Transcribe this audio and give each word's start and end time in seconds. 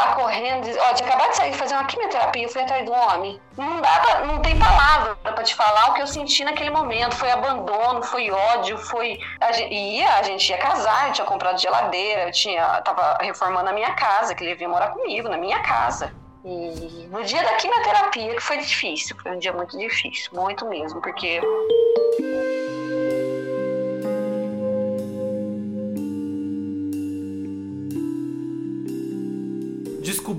lá 0.00 0.14
correndo, 0.14 0.66
ó, 0.66 0.94
tinha 0.94 1.08
acabado 1.08 1.30
de 1.30 1.36
sair 1.36 1.52
fazer 1.52 1.74
uma 1.74 1.84
quimioterapia, 1.84 2.44
eu 2.44 2.48
fui 2.48 2.62
atrás 2.62 2.84
do 2.84 2.92
homem. 2.92 3.40
Não 3.56 3.80
dá 3.80 4.00
pra, 4.00 4.24
não 4.24 4.40
tem 4.40 4.58
palavra 4.58 5.14
pra 5.16 5.42
te 5.42 5.54
falar 5.54 5.90
o 5.90 5.94
que 5.94 6.02
eu 6.02 6.06
senti 6.06 6.44
naquele 6.44 6.70
momento. 6.70 7.14
Foi 7.14 7.30
abandono, 7.30 8.02
foi 8.02 8.30
ódio, 8.30 8.78
foi. 8.78 9.18
A 9.40 9.52
gente, 9.52 9.74
ia, 9.74 10.16
a 10.16 10.22
gente 10.22 10.48
ia 10.50 10.58
casar, 10.58 11.08
eu 11.08 11.12
tinha 11.12 11.26
comprado 11.26 11.60
geladeira, 11.60 12.22
eu 12.22 12.32
tinha, 12.32 12.80
tava 12.82 13.18
reformando 13.20 13.68
a 13.68 13.72
minha 13.72 13.92
casa, 13.94 14.34
que 14.34 14.42
ele 14.42 14.54
vinha 14.54 14.68
morar 14.68 14.88
comigo, 14.88 15.28
na 15.28 15.36
minha 15.36 15.60
casa. 15.60 16.12
E 16.42 17.06
no 17.10 17.22
dia 17.22 17.42
da 17.42 17.54
quimioterapia, 17.54 18.34
que 18.34 18.40
foi 18.40 18.56
difícil, 18.56 19.14
foi 19.22 19.32
um 19.32 19.38
dia 19.38 19.52
muito 19.52 19.76
difícil, 19.76 20.30
muito 20.32 20.66
mesmo, 20.66 21.00
porque. 21.02 21.40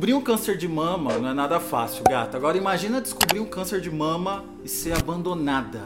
Descobrir 0.02 0.14
um 0.16 0.22
câncer 0.22 0.58
de 0.58 0.68
mama 0.68 1.20
não 1.20 1.30
é 1.30 1.34
nada 1.34 1.60
fácil, 1.60 2.04
gata. 2.10 2.36
Agora 2.36 2.58
imagina 2.58 3.00
descobrir 3.00 3.40
um 3.40 3.46
câncer 3.46 3.80
de 3.80 3.92
mama 3.92 4.44
e 4.64 4.68
ser 4.68 4.98
abandonada. 4.98 5.80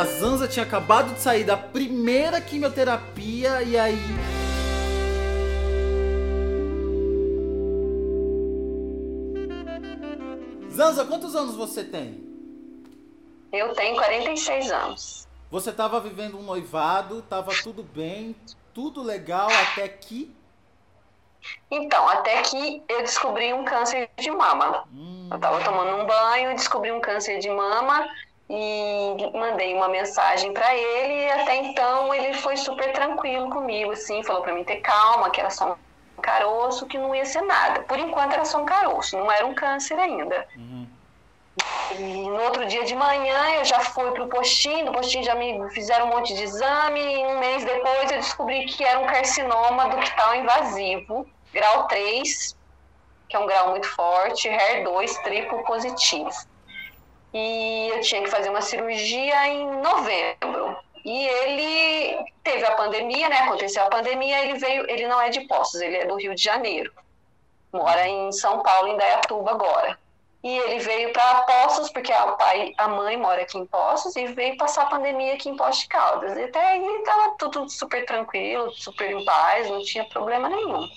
A 0.00 0.04
Zanza 0.04 0.46
tinha 0.46 0.64
acabado 0.64 1.12
de 1.12 1.20
sair 1.20 1.42
da 1.42 1.56
primeira 1.56 2.40
quimioterapia 2.40 3.60
e 3.64 3.76
aí 3.76 3.98
Zanza, 10.72 11.04
quantos 11.04 11.34
anos 11.34 11.56
você 11.56 11.82
tem? 11.82 12.31
Eu 13.52 13.74
tenho 13.74 13.94
46 13.96 14.70
anos. 14.70 15.28
Você 15.50 15.68
estava 15.68 16.00
vivendo 16.00 16.38
um 16.38 16.42
noivado, 16.42 17.18
estava 17.18 17.52
tudo 17.62 17.82
bem, 17.82 18.34
tudo 18.72 19.02
legal 19.02 19.48
até 19.50 19.86
que. 19.86 20.34
Então, 21.70 22.08
até 22.08 22.40
que 22.40 22.82
eu 22.88 23.02
descobri 23.02 23.52
um 23.52 23.64
câncer 23.64 24.08
de 24.16 24.30
mama. 24.30 24.84
Hum. 24.90 25.28
Eu 25.30 25.36
estava 25.36 25.62
tomando 25.62 26.02
um 26.02 26.06
banho, 26.06 26.54
descobri 26.54 26.90
um 26.90 27.00
câncer 27.00 27.38
de 27.40 27.50
mama 27.50 28.08
e 28.48 29.30
mandei 29.34 29.74
uma 29.74 29.88
mensagem 29.88 30.54
para 30.54 30.74
ele. 30.74 31.24
E 31.26 31.30
até 31.32 31.56
então 31.56 32.14
ele 32.14 32.32
foi 32.34 32.56
super 32.56 32.90
tranquilo 32.92 33.50
comigo, 33.50 33.92
assim, 33.92 34.22
falou 34.22 34.42
para 34.42 34.54
mim 34.54 34.64
ter 34.64 34.76
calma, 34.76 35.28
que 35.28 35.40
era 35.40 35.50
só 35.50 35.76
um 36.16 36.22
caroço, 36.22 36.86
que 36.86 36.96
não 36.96 37.14
ia 37.14 37.26
ser 37.26 37.42
nada. 37.42 37.82
Por 37.82 37.98
enquanto 37.98 38.32
era 38.32 38.44
só 38.46 38.62
um 38.62 38.64
caroço, 38.64 39.18
não 39.18 39.30
era 39.30 39.44
um 39.44 39.54
câncer 39.54 39.98
ainda. 39.98 40.46
Uhum. 40.56 40.81
E 41.98 42.02
no 42.02 42.42
outro 42.42 42.66
dia 42.66 42.84
de 42.84 42.94
manhã 42.94 43.56
eu 43.56 43.64
já 43.64 43.80
fui 43.80 44.10
para 44.12 44.22
o 44.22 44.28
postinho, 44.28 44.86
do 44.86 44.92
postinho 44.92 45.24
já 45.24 45.34
me 45.34 45.68
fizeram 45.70 46.06
um 46.06 46.10
monte 46.10 46.34
de 46.34 46.42
exame 46.42 47.00
e 47.00 47.26
um 47.26 47.38
mês 47.38 47.64
depois 47.64 48.10
eu 48.10 48.18
descobri 48.18 48.64
que 48.64 48.82
era 48.82 48.98
um 48.98 49.06
carcinoma 49.06 49.88
ductal 49.88 50.34
invasivo, 50.34 51.26
grau 51.52 51.86
3, 51.88 52.56
que 53.28 53.36
é 53.36 53.38
um 53.38 53.46
grau 53.46 53.70
muito 53.70 53.88
forte, 53.88 54.48
HER2 54.48 55.22
triplo 55.22 55.62
positivo. 55.64 56.30
E 57.34 57.88
eu 57.92 58.00
tinha 58.00 58.22
que 58.22 58.30
fazer 58.30 58.50
uma 58.50 58.60
cirurgia 58.60 59.48
em 59.48 59.66
novembro. 59.80 60.76
E 61.04 61.26
ele 61.26 62.24
teve 62.44 62.64
a 62.64 62.72
pandemia, 62.72 63.28
né? 63.28 63.38
Aconteceu 63.38 63.84
a 63.84 63.90
pandemia, 63.90 64.44
ele 64.44 64.58
veio, 64.58 64.88
ele 64.88 65.08
não 65.08 65.20
é 65.20 65.30
de 65.30 65.40
Poços, 65.46 65.80
ele 65.80 65.96
é 65.96 66.06
do 66.06 66.16
Rio 66.16 66.34
de 66.34 66.42
Janeiro. 66.42 66.92
Mora 67.72 68.06
em 68.06 68.30
São 68.32 68.62
Paulo, 68.62 68.88
em 68.88 68.96
Dayatuba 68.96 69.50
agora. 69.50 69.98
E 70.42 70.58
ele 70.58 70.80
veio 70.80 71.12
para 71.12 71.42
Poços, 71.42 71.90
porque 71.90 72.12
o 72.12 72.36
pai, 72.36 72.74
a 72.76 72.88
mãe 72.88 73.16
mora 73.16 73.42
aqui 73.42 73.56
em 73.56 73.66
Poços, 73.66 74.16
e 74.16 74.26
veio 74.26 74.56
passar 74.56 74.82
a 74.82 74.86
pandemia 74.86 75.34
aqui 75.34 75.48
em 75.48 75.56
Poços 75.56 75.82
de 75.82 75.88
Caldas. 75.88 76.36
E 76.36 76.44
até 76.44 76.60
aí 76.60 76.84
estava 76.96 77.36
tudo 77.38 77.68
super 77.68 78.04
tranquilo, 78.04 78.72
super 78.72 79.10
em 79.10 79.24
paz, 79.24 79.70
não 79.70 79.82
tinha 79.84 80.04
problema 80.04 80.48
nenhum. 80.48 80.88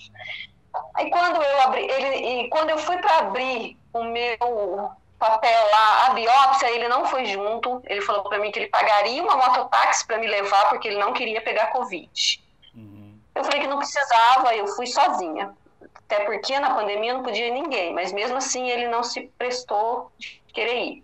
Aí 0.96 1.10
quando 1.12 1.42
eu 1.42 1.62
abri, 1.62 1.84
ele, 1.90 2.44
e 2.44 2.50
quando 2.50 2.72
eu 2.72 2.78
fui 2.78 2.98
para 2.98 3.20
abrir 3.20 3.78
o 3.94 4.04
meu 4.04 4.90
papel 5.20 5.68
lá, 5.72 6.08
a 6.08 6.10
biópsia, 6.14 6.70
ele 6.72 6.88
não 6.88 7.06
foi 7.06 7.26
junto. 7.26 7.82
Ele 7.86 8.02
falou 8.02 8.24
para 8.24 8.40
mim 8.40 8.52
que 8.52 8.60
ele 8.60 8.68
pagaria 8.68 9.24
uma 9.24 9.36
mototáxi 9.36 10.06
para 10.06 10.18
me 10.18 10.28
levar, 10.28 10.70
porque 10.70 10.88
ele 10.88 10.98
não 10.98 11.14
queria 11.14 11.42
pegar 11.42 11.68
Covid. 11.68 12.44
Uhum. 12.76 13.20
Eu 13.34 13.44
falei 13.44 13.62
que 13.62 13.68
não 13.68 13.78
precisava, 13.78 14.56
eu 14.56 14.68
fui 14.68 14.88
sozinha. 14.88 15.56
Até 15.96 16.24
porque 16.26 16.60
na 16.60 16.76
pandemia 16.76 17.14
não 17.14 17.24
podia 17.24 17.48
ir 17.48 17.52
ninguém, 17.52 17.94
mas 17.94 18.12
mesmo 18.12 18.38
assim 18.38 18.70
ele 18.70 18.88
não 18.88 19.04
se 19.04 19.22
prestou 19.38 20.12
de 20.18 20.42
querer 20.54 20.84
ir. 20.84 21.04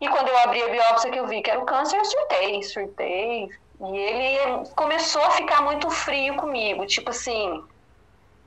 E 0.00 0.08
quando 0.08 0.28
eu 0.28 0.38
abri 0.38 0.62
a 0.62 0.68
biópsia 0.68 1.10
que 1.10 1.18
eu 1.18 1.26
vi 1.26 1.40
que 1.40 1.50
era 1.50 1.60
o 1.60 1.64
câncer, 1.64 1.96
eu 1.96 2.04
surtei, 2.04 2.62
surtei. 2.62 3.50
E 3.80 3.96
ele 3.96 4.68
começou 4.74 5.22
a 5.22 5.30
ficar 5.30 5.62
muito 5.62 5.88
frio 5.90 6.36
comigo, 6.36 6.86
tipo 6.86 7.10
assim, 7.10 7.62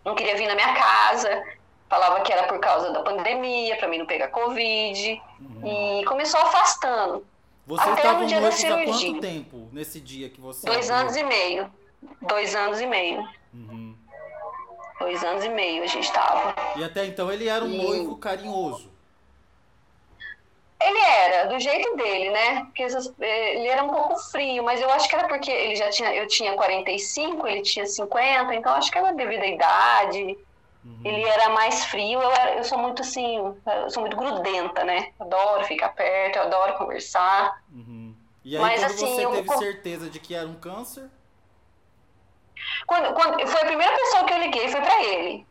não 0.05 0.15
queria 0.15 0.35
vir 0.35 0.47
na 0.47 0.55
minha 0.55 0.73
casa, 0.73 1.43
falava 1.87 2.21
que 2.21 2.31
era 2.31 2.47
por 2.47 2.59
causa 2.59 2.91
da 2.91 3.01
pandemia, 3.01 3.75
para 3.77 3.87
mim 3.87 3.99
não 3.99 4.05
pegar 4.05 4.29
covid, 4.29 5.21
uhum. 5.39 5.99
e 6.01 6.05
começou 6.05 6.39
afastando. 6.39 7.25
Você 7.65 7.89
até 7.89 8.11
no 8.13 8.25
dia 8.25 8.41
da 8.41 8.51
cirurgia. 8.51 9.09
há 9.09 9.11
quanto 9.13 9.21
tempo 9.21 9.69
nesse 9.71 9.99
dia 9.99 10.29
que 10.29 10.41
você 10.41 10.65
Dois 10.65 10.89
abriu? 10.89 11.01
anos 11.01 11.15
e 11.15 11.23
meio. 11.23 11.71
Dois 12.21 12.55
anos 12.55 12.81
e 12.81 12.87
meio. 12.87 13.27
Uhum. 13.53 13.88
Dois 14.99 15.23
anos 15.23 15.43
e 15.43 15.49
meio 15.49 15.83
a 15.83 15.87
gente 15.87 16.05
estava. 16.05 16.55
E 16.75 16.83
até 16.83 17.05
então 17.05 17.31
ele 17.31 17.47
era 17.47 17.63
um 17.63 17.69
e... 17.69 17.77
noivo 17.77 18.17
carinhoso. 18.17 18.89
Ele 20.81 20.99
era, 20.99 21.49
do 21.49 21.59
jeito 21.59 21.95
dele, 21.97 22.29
né? 22.29 22.63
Porque 22.65 22.83
ele 22.83 23.67
era 23.67 23.83
um 23.83 23.89
pouco 23.89 24.17
frio, 24.31 24.63
mas 24.63 24.79
eu 24.79 24.89
acho 24.91 25.09
que 25.09 25.15
era 25.15 25.27
porque 25.27 25.51
ele 25.51 25.75
já 25.75 25.89
tinha, 25.89 26.15
eu 26.15 26.25
tinha 26.25 26.53
45, 26.53 27.47
ele 27.47 27.61
tinha 27.63 27.85
50, 27.85 28.55
então 28.55 28.73
acho 28.73 28.89
que 28.89 28.97
era 28.97 29.11
devido 29.11 29.43
à 29.43 29.47
idade. 29.47 30.37
Uhum. 30.85 31.01
Ele 31.03 31.21
era 31.23 31.49
mais 31.49 31.83
frio, 31.85 32.21
eu, 32.21 32.31
era, 32.31 32.55
eu 32.55 32.63
sou 32.63 32.77
muito 32.77 33.01
assim, 33.01 33.37
eu 33.37 33.89
sou 33.89 34.01
muito 34.01 34.15
grudenta, 34.15 34.85
né? 34.85 35.11
Adoro 35.19 35.65
ficar 35.65 35.89
perto, 35.89 36.37
eu 36.37 36.43
adoro 36.43 36.77
conversar. 36.77 37.61
Uhum. 37.73 38.15
E 38.45 38.55
aí 38.55 38.61
mas, 38.61 38.79
quando 38.79 38.91
assim, 38.91 39.15
você 39.15 39.27
teve 39.27 39.53
eu... 39.53 39.57
certeza 39.57 40.09
de 40.09 40.19
que 40.19 40.33
era 40.33 40.47
um 40.47 40.55
câncer? 40.55 41.09
Quando, 42.85 43.13
quando, 43.13 43.47
foi 43.47 43.61
a 43.61 43.65
primeira 43.65 43.95
pessoa 43.95 44.23
que 44.23 44.33
eu 44.33 44.39
liguei, 44.39 44.69
foi 44.69 44.81
para 44.81 45.03
ele. 45.03 45.45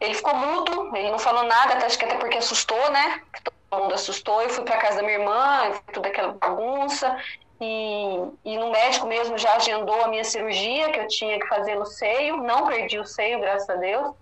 Ele 0.00 0.14
ficou 0.14 0.34
mudo, 0.34 0.96
ele 0.96 1.10
não 1.10 1.18
falou 1.18 1.44
nada, 1.44 1.84
acho 1.86 1.98
que 1.98 2.04
até 2.04 2.16
porque 2.16 2.38
assustou, 2.38 2.90
né? 2.90 3.22
Todo 3.70 3.82
mundo 3.82 3.94
assustou. 3.94 4.42
Eu 4.42 4.50
fui 4.50 4.64
para 4.64 4.76
casa 4.78 4.96
da 4.96 5.02
minha 5.02 5.18
irmã, 5.18 5.72
tudo 5.92 6.06
aquela 6.06 6.32
bagunça. 6.32 7.16
E, 7.60 8.18
e 8.44 8.58
no 8.58 8.70
médico 8.70 9.06
mesmo 9.06 9.38
já 9.38 9.54
agendou 9.54 10.02
a 10.04 10.08
minha 10.08 10.24
cirurgia 10.24 10.90
que 10.90 10.98
eu 10.98 11.08
tinha 11.08 11.38
que 11.38 11.46
fazer 11.46 11.76
no 11.76 11.86
seio. 11.86 12.38
Não 12.38 12.66
perdi 12.66 12.98
o 12.98 13.04
seio, 13.04 13.40
graças 13.40 13.70
a 13.70 13.76
Deus. 13.76 14.14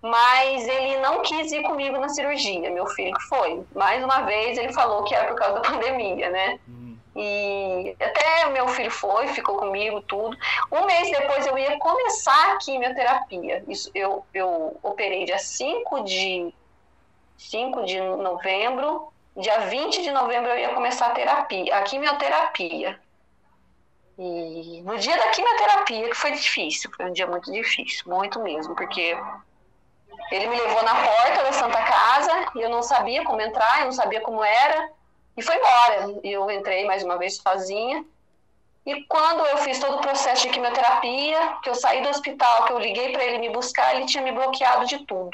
Mas 0.00 0.68
ele 0.68 0.98
não 0.98 1.22
quis 1.22 1.50
ir 1.50 1.62
comigo 1.62 1.98
na 1.98 2.08
cirurgia, 2.08 2.70
meu 2.70 2.86
filho 2.86 3.16
que 3.16 3.22
foi. 3.24 3.64
Mais 3.74 4.04
uma 4.04 4.22
vez 4.22 4.56
ele 4.56 4.72
falou 4.72 5.02
que 5.02 5.14
era 5.14 5.26
por 5.28 5.36
causa 5.36 5.54
da 5.54 5.60
pandemia, 5.68 6.30
né? 6.30 6.60
Hum. 6.68 6.77
E 7.20 7.96
até 8.00 8.46
o 8.46 8.52
meu 8.52 8.68
filho 8.68 8.92
foi, 8.92 9.26
ficou 9.28 9.56
comigo, 9.56 10.00
tudo. 10.02 10.36
Um 10.70 10.86
mês 10.86 11.10
depois 11.10 11.44
eu 11.48 11.58
ia 11.58 11.76
começar 11.78 12.52
a 12.52 12.58
quimioterapia. 12.58 13.64
Isso, 13.66 13.90
eu, 13.92 14.24
eu 14.32 14.78
operei 14.84 15.24
dia 15.24 15.38
5 15.38 16.04
de, 16.04 16.54
5 17.36 17.84
de 17.84 18.00
novembro. 18.00 19.12
Dia 19.36 19.58
20 19.62 20.00
de 20.00 20.12
novembro 20.12 20.48
eu 20.50 20.58
ia 20.58 20.68
começar 20.68 21.08
a 21.08 21.10
terapia, 21.10 21.76
a 21.76 21.82
quimioterapia. 21.82 23.00
E 24.16 24.80
no 24.82 24.96
dia 24.96 25.16
da 25.16 25.28
quimioterapia, 25.30 26.08
que 26.08 26.16
foi 26.16 26.30
difícil, 26.30 26.88
foi 26.96 27.06
um 27.06 27.12
dia 27.12 27.26
muito 27.26 27.50
difícil, 27.50 28.04
muito 28.06 28.40
mesmo, 28.40 28.76
porque 28.76 29.16
ele 30.30 30.46
me 30.46 30.56
levou 30.56 30.82
na 30.84 30.94
porta 30.94 31.42
da 31.42 31.52
Santa 31.52 31.82
Casa 31.82 32.46
e 32.54 32.62
eu 32.62 32.68
não 32.68 32.82
sabia 32.82 33.24
como 33.24 33.40
entrar, 33.40 33.80
eu 33.80 33.86
não 33.86 33.92
sabia 33.92 34.20
como 34.20 34.44
era. 34.44 34.97
E 35.38 35.42
foi 35.42 35.56
embora. 35.56 36.18
E 36.24 36.32
eu 36.32 36.50
entrei 36.50 36.84
mais 36.84 37.04
uma 37.04 37.16
vez 37.16 37.36
sozinha. 37.36 38.04
E 38.84 39.04
quando 39.04 39.46
eu 39.46 39.58
fiz 39.58 39.78
todo 39.78 39.96
o 39.96 40.00
processo 40.00 40.42
de 40.42 40.48
quimioterapia, 40.48 41.58
que 41.62 41.70
eu 41.70 41.76
saí 41.76 42.02
do 42.02 42.08
hospital, 42.08 42.64
que 42.64 42.72
eu 42.72 42.78
liguei 42.80 43.12
para 43.12 43.24
ele 43.24 43.38
me 43.38 43.50
buscar, 43.50 43.94
ele 43.94 44.06
tinha 44.06 44.24
me 44.24 44.32
bloqueado 44.32 44.84
de 44.84 44.98
tudo. 45.06 45.30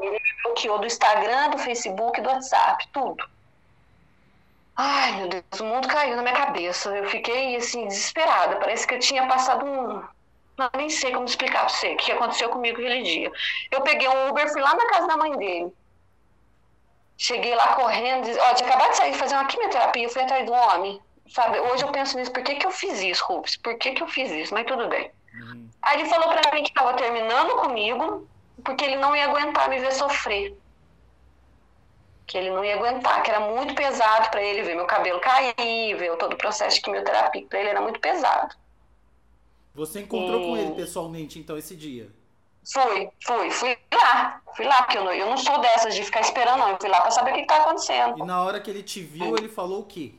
Ele 0.00 0.12
me 0.12 0.42
bloqueou 0.42 0.78
do 0.78 0.86
Instagram, 0.86 1.50
do 1.50 1.58
Facebook, 1.58 2.22
do 2.22 2.30
WhatsApp, 2.30 2.88
tudo. 2.90 3.22
Ai, 4.74 5.12
meu 5.16 5.28
Deus, 5.28 5.60
o 5.60 5.64
mundo 5.64 5.86
caiu 5.86 6.16
na 6.16 6.22
minha 6.22 6.34
cabeça. 6.34 6.88
Eu 6.88 7.10
fiquei, 7.10 7.54
assim, 7.56 7.86
desesperada. 7.86 8.56
Parece 8.56 8.86
que 8.86 8.94
eu 8.94 8.98
tinha 8.98 9.26
passado 9.26 9.66
um. 9.66 10.02
Não, 10.56 10.70
nem 10.74 10.88
sei 10.88 11.12
como 11.12 11.26
explicar 11.26 11.66
pra 11.66 11.68
você 11.68 11.92
o 11.92 11.96
que 11.98 12.12
aconteceu 12.12 12.48
comigo 12.48 12.78
aquele 12.78 13.02
dia. 13.02 13.30
Eu 13.70 13.82
peguei 13.82 14.08
um 14.08 14.30
Uber, 14.30 14.50
fui 14.50 14.62
lá 14.62 14.74
na 14.74 14.86
casa 14.88 15.06
da 15.06 15.18
mãe 15.18 15.36
dele. 15.36 15.72
Cheguei 17.24 17.54
lá 17.54 17.76
correndo, 17.76 18.26
ó, 18.26 18.54
tinha 18.54 18.68
acabado 18.68 18.90
de 18.90 18.96
sair 18.96 19.14
fazer 19.14 19.36
uma 19.36 19.44
quimioterapia, 19.44 20.02
eu 20.02 20.10
fui 20.10 20.22
atrás 20.22 20.44
do 20.44 20.52
homem. 20.52 21.00
Sabe, 21.28 21.60
hoje 21.60 21.84
eu 21.84 21.92
penso 21.92 22.16
nisso, 22.16 22.32
por 22.32 22.42
que, 22.42 22.56
que 22.56 22.66
eu 22.66 22.72
fiz 22.72 23.00
isso, 23.00 23.24
Rups? 23.24 23.56
Por 23.58 23.78
que, 23.78 23.92
que 23.92 24.02
eu 24.02 24.08
fiz 24.08 24.28
isso? 24.32 24.52
Mas 24.52 24.66
tudo 24.66 24.88
bem. 24.88 25.08
Uhum. 25.32 25.70
Aí 25.82 26.00
ele 26.00 26.08
falou 26.08 26.28
pra 26.28 26.52
mim 26.52 26.64
que 26.64 26.74
tava 26.74 26.94
terminando 26.94 27.54
comigo, 27.60 28.28
porque 28.64 28.84
ele 28.84 28.96
não 28.96 29.14
ia 29.14 29.26
aguentar 29.28 29.68
me 29.70 29.78
ver 29.78 29.92
sofrer. 29.92 30.52
que 32.26 32.36
ele 32.36 32.50
não 32.50 32.64
ia 32.64 32.74
aguentar, 32.74 33.22
que 33.22 33.30
era 33.30 33.38
muito 33.40 33.72
pesado 33.76 34.28
para 34.30 34.42
ele 34.42 34.62
ver 34.64 34.74
meu 34.74 34.86
cabelo 34.86 35.20
cair, 35.20 35.94
ver 35.96 36.16
todo 36.16 36.32
o 36.32 36.36
processo 36.36 36.74
de 36.76 36.82
quimioterapia, 36.82 37.46
para 37.46 37.60
ele 37.60 37.68
era 37.68 37.80
muito 37.80 38.00
pesado. 38.00 38.56
Você 39.76 40.00
encontrou 40.00 40.40
e... 40.40 40.44
com 40.44 40.56
ele 40.56 40.74
pessoalmente, 40.74 41.38
então, 41.38 41.56
esse 41.56 41.76
dia? 41.76 42.10
Fui, 42.64 43.10
fui, 43.24 43.50
fui 43.50 43.78
lá. 43.94 44.41
Fui 44.56 44.66
lá, 44.66 44.82
porque 44.82 44.98
eu 44.98 45.04
não, 45.04 45.12
eu 45.12 45.26
não 45.26 45.36
sou 45.36 45.58
dessas 45.60 45.94
de 45.94 46.04
ficar 46.04 46.20
esperando, 46.20 46.60
não. 46.60 46.70
Eu 46.70 46.78
fui 46.80 46.88
lá 46.88 47.00
para 47.00 47.10
saber 47.10 47.32
o 47.32 47.34
que, 47.34 47.40
está 47.40 47.56
acontecendo. 47.56 48.18
E 48.18 48.22
na 48.22 48.42
hora 48.42 48.60
que 48.60 48.70
ele 48.70 48.82
te 48.82 49.02
viu, 49.02 49.36
ele 49.36 49.48
falou 49.48 49.80
o 49.80 49.84
quê? 49.84 50.14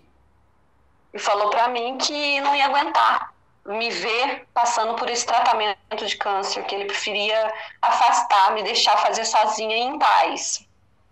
Ele 1.14 1.22
falou 1.22 1.50
para 1.50 1.68
mim 1.68 1.98
que 1.98 2.42
não 2.42 2.56
ia 2.56 2.66
aguentar 2.66 3.34
me 3.66 3.90
ver 3.90 4.46
passando 4.54 4.96
por 4.96 5.10
esse 5.10 5.26
tratamento 5.26 6.06
de 6.06 6.18
câncer, 6.18 6.66
que 6.66 6.76
ele 6.76 6.86
preferia 6.86 7.54
afastar, 7.82 8.54
me 8.54 8.64
deixar 8.64 8.98
fazer 8.98 9.24
sozinha 9.26 9.78
em 9.78 9.98
paz. 9.98 10.68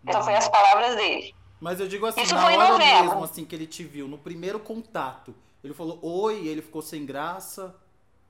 Essas 0.06 0.26
foram 0.26 0.38
as 0.38 0.50
palavras 0.50 0.96
dele. 0.96 1.34
Mas 1.60 1.80
eu 1.80 1.88
digo 1.88 2.06
assim, 2.06 2.22
Isso 2.22 2.36
na 2.36 2.46
hora 2.46 2.78
mesmo, 2.78 3.24
assim, 3.24 3.46
que 3.46 3.56
ele 3.56 3.68
te 3.68 3.84
viu, 3.84 4.08
no 4.08 4.18
primeiro 4.18 4.60
contato, 4.60 5.34
ele 5.64 5.74
falou 5.74 6.00
oi, 6.02 6.48
ele 6.48 6.62
ficou 6.62 6.82
sem 6.82 7.06
graça. 7.06 7.74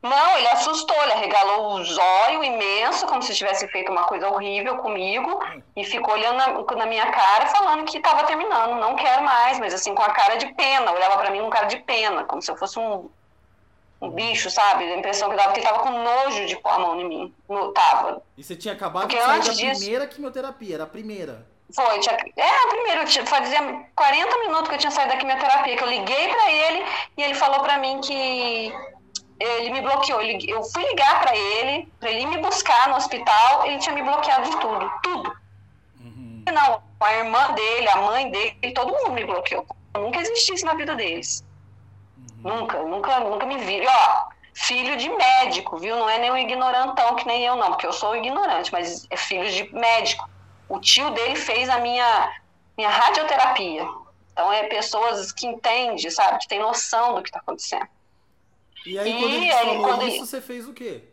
Não, 0.02 0.38
ele 0.38 0.48
assustou, 0.48 0.96
ele 1.04 1.14
arregalou 1.14 1.74
o 1.74 1.84
zóio 1.84 2.44
imenso, 2.44 3.06
como 3.06 3.22
se 3.22 3.36
tivesse 3.36 3.68
feito 3.68 3.92
uma 3.92 4.04
coisa 4.06 4.30
horrível 4.30 4.78
comigo, 4.78 5.40
e 5.76 5.84
ficou 5.84 6.16
olhando 6.16 6.38
na, 6.38 6.76
na 6.76 6.86
minha 6.88 7.12
cara, 7.12 7.46
falando 7.48 7.86
que 7.86 7.98
estava 7.98 8.24
terminando, 8.24 8.80
não 8.80 8.96
quero 8.96 9.24
mais, 9.24 9.60
mas 9.60 9.76
assim, 9.76 9.94
com 9.94 10.02
a 10.02 10.10
cara 10.10 10.38
de 10.38 10.52
pena, 10.56 10.92
olhava 10.92 11.18
para 11.18 11.30
mim 11.30 11.42
com 11.42 11.50
cara 11.52 11.68
de 11.68 11.78
pena, 11.78 12.24
como 12.24 12.42
se 12.42 12.50
eu 12.50 12.56
fosse 12.56 12.80
um, 12.80 13.12
um 14.02 14.10
bicho, 14.10 14.50
sabe? 14.50 14.86
A 14.86 14.98
impressão 14.98 15.30
que 15.30 15.36
eu 15.36 15.38
dava 15.38 15.54
que 15.54 15.60
ele 15.60 15.68
tava 15.68 15.80
com 15.80 15.92
nojo 15.92 16.48
de 16.48 16.58
pôr 16.58 16.70
a 16.72 16.80
mão 16.80 17.00
em 17.00 17.08
mim. 17.08 17.36
No, 17.48 17.72
tava. 17.72 18.24
E 18.36 18.44
você 18.44 18.56
tinha 18.56 18.74
acabado 18.74 19.04
Porque 19.04 19.18
de 19.18 19.24
sair 19.24 19.44
da 19.44 19.54
disso, 19.54 19.82
primeira 19.82 20.08
quimioterapia, 20.08 20.76
era 20.76 20.84
a 20.86 20.88
primeira. 20.88 21.46
Foi, 21.74 22.00
tinha, 22.00 22.18
é 22.36 22.64
a 22.64 22.68
primeira, 22.68 23.08
fazia 23.26 23.86
40 23.96 24.38
minutos 24.40 24.68
que 24.68 24.76
eu 24.76 24.80
tinha 24.80 24.92
saído 24.92 25.14
da 25.14 25.18
quimioterapia, 25.18 25.78
que 25.78 25.84
eu 25.84 25.88
liguei 25.88 26.28
para 26.28 26.52
ele 26.52 26.86
e 27.16 27.22
ele 27.24 27.36
falou 27.36 27.62
para 27.62 27.78
mim 27.78 28.02
que 28.02 28.74
ele 29.42 29.72
me 29.72 29.82
bloqueou. 29.82 30.22
Eu 30.22 30.64
fui 30.64 30.84
ligar 30.88 31.22
para 31.22 31.36
ele, 31.36 31.92
para 32.00 32.12
ele 32.12 32.26
me 32.28 32.38
buscar 32.38 32.90
no 32.90 32.96
hospital, 32.96 33.66
ele 33.66 33.80
tinha 33.80 33.96
me 33.96 34.04
bloqueado 34.04 34.50
de 34.50 34.58
tudo, 34.58 34.92
tudo. 35.02 35.36
Uhum. 36.00 36.44
Não, 36.54 36.82
a 37.00 37.14
irmã 37.16 37.52
dele, 37.54 37.90
a 37.90 37.98
mãe 37.98 38.30
dele, 38.30 38.72
todo 38.74 38.92
mundo 38.92 39.12
me 39.12 39.26
bloqueou. 39.26 39.66
Eu 39.94 40.02
nunca 40.02 40.20
existisse 40.20 40.64
na 40.64 40.74
vida 40.74 40.96
deles. 40.96 41.44
Nunca, 42.38 42.80
nunca, 42.84 43.20
nunca 43.20 43.46
me 43.46 43.58
vi. 43.58 43.86
Ó, 43.86 44.24
filho 44.54 44.96
de 44.98 45.10
médico, 45.10 45.78
viu? 45.78 45.96
Não 45.96 46.10
é 46.10 46.18
nem 46.18 46.32
um 46.32 46.38
ignorantão 46.38 47.16
que 47.16 47.26
nem 47.26 47.44
eu, 47.44 47.56
não, 47.56 47.70
porque 47.70 47.88
eu 47.88 47.94
sou 47.94 48.16
ignorante, 48.16 48.72
mas 48.72 49.08
é 49.10 49.18
filho 49.18 49.50
de 49.50 49.74
médico. 49.74 50.30
O 50.70 50.80
tio 50.80 51.10
dele 51.12 51.36
fez 51.36 51.70
a 51.70 51.80
minha, 51.80 52.32
minha 52.78 52.90
radioterapia. 52.90 53.88
Então 54.32 54.52
é 54.52 54.64
pessoas 54.64 55.32
que 55.32 55.46
entendem, 55.46 56.10
sabe? 56.10 56.40
Que 56.40 56.48
tem 56.48 56.60
noção 56.60 57.16
do 57.16 57.22
que 57.22 57.30
está 57.30 57.40
acontecendo. 57.40 57.88
E 58.86 58.98
aí, 58.98 59.14
quando 59.20 59.34
ele 59.34 59.52
falou 59.52 59.84
quando 59.84 60.08
isso, 60.08 60.18
ele... 60.18 60.26
você 60.26 60.42
fez 60.42 60.68
o 60.68 60.74
quê? 60.74 61.04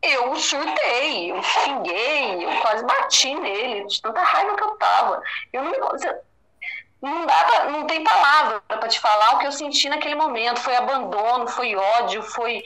Eu 0.00 0.36
surtei, 0.36 1.32
eu 1.32 1.42
xinguei, 1.42 2.44
eu 2.44 2.60
quase 2.60 2.84
bati 2.86 3.34
nele, 3.34 3.86
de 3.86 4.00
tanta 4.00 4.22
raiva 4.22 4.56
que 4.56 4.62
eu 4.62 4.76
tava. 4.76 5.20
Eu 5.52 5.64
não, 5.64 5.72
não 7.02 7.26
dá 7.26 7.44
pra, 7.44 7.70
não 7.70 7.86
tem 7.86 8.04
palavra 8.04 8.60
para 8.60 8.88
te 8.88 9.00
falar 9.00 9.34
o 9.34 9.38
que 9.38 9.46
eu 9.46 9.52
senti 9.52 9.88
naquele 9.88 10.14
momento. 10.14 10.60
Foi 10.60 10.76
abandono, 10.76 11.48
foi 11.48 11.74
ódio, 11.74 12.22
foi. 12.22 12.62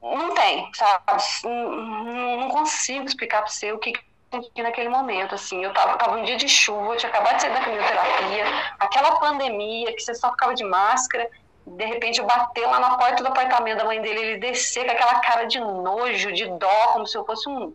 Não 0.00 0.34
tem, 0.34 0.70
sabe? 0.74 1.04
Não, 1.44 2.40
não 2.40 2.48
consigo 2.48 3.04
explicar 3.04 3.42
para 3.42 3.50
você 3.50 3.72
o 3.72 3.78
que 3.78 3.92
eu 4.32 4.42
senti 4.42 4.62
naquele 4.62 4.88
momento. 4.88 5.34
Assim, 5.34 5.62
eu 5.62 5.72
tava, 5.74 5.98
tava 5.98 6.16
um 6.16 6.24
dia 6.24 6.36
de 6.36 6.48
chuva, 6.48 6.94
eu 6.94 6.96
tinha 6.96 7.10
acabado 7.10 7.36
de 7.36 7.42
sair 7.42 7.52
da 7.52 7.64
quimioterapia, 7.64 8.44
aquela 8.78 9.18
pandemia 9.18 9.94
que 9.94 10.00
você 10.00 10.14
só 10.14 10.30
ficava 10.30 10.54
de 10.54 10.64
máscara. 10.64 11.30
De 11.76 11.84
repente 11.84 12.20
eu 12.20 12.26
bater 12.26 12.66
lá 12.66 12.80
na 12.80 12.96
porta 12.96 13.22
do 13.22 13.28
apartamento 13.28 13.78
da 13.78 13.84
mãe 13.84 14.00
dele, 14.00 14.20
ele 14.20 14.38
descer 14.38 14.84
com 14.86 14.92
aquela 14.92 15.20
cara 15.20 15.44
de 15.44 15.60
nojo, 15.60 16.32
de 16.32 16.46
dó, 16.58 16.86
como 16.92 17.06
se 17.06 17.16
eu 17.16 17.24
fosse 17.24 17.48
um 17.48 17.74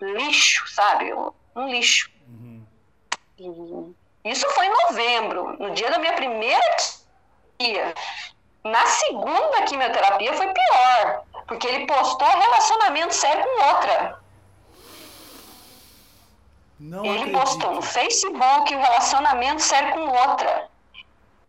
lixo, 0.00 0.66
sabe? 0.68 1.12
Um 1.56 1.68
lixo. 1.68 2.10
Uhum. 3.38 3.94
E 4.24 4.30
isso 4.30 4.48
foi 4.50 4.66
em 4.66 4.70
novembro, 4.70 5.56
no 5.58 5.70
dia 5.70 5.90
da 5.90 5.98
minha 5.98 6.12
primeira 6.12 6.62
quimioterapia. 7.60 7.94
Na 8.64 8.86
segunda 8.86 9.62
quimioterapia 9.62 10.34
foi 10.34 10.46
pior, 10.52 11.22
porque 11.46 11.66
ele 11.66 11.86
postou 11.86 12.28
relacionamento 12.28 13.14
sério 13.14 13.42
com 13.42 13.74
outra. 13.74 14.20
Não 16.78 17.04
ele 17.04 17.18
acredito. 17.18 17.38
postou 17.38 17.74
no 17.74 17.82
Facebook 17.82 18.74
o 18.74 18.80
relacionamento 18.80 19.62
sério 19.62 19.92
com 19.92 20.08
outra. 20.08 20.69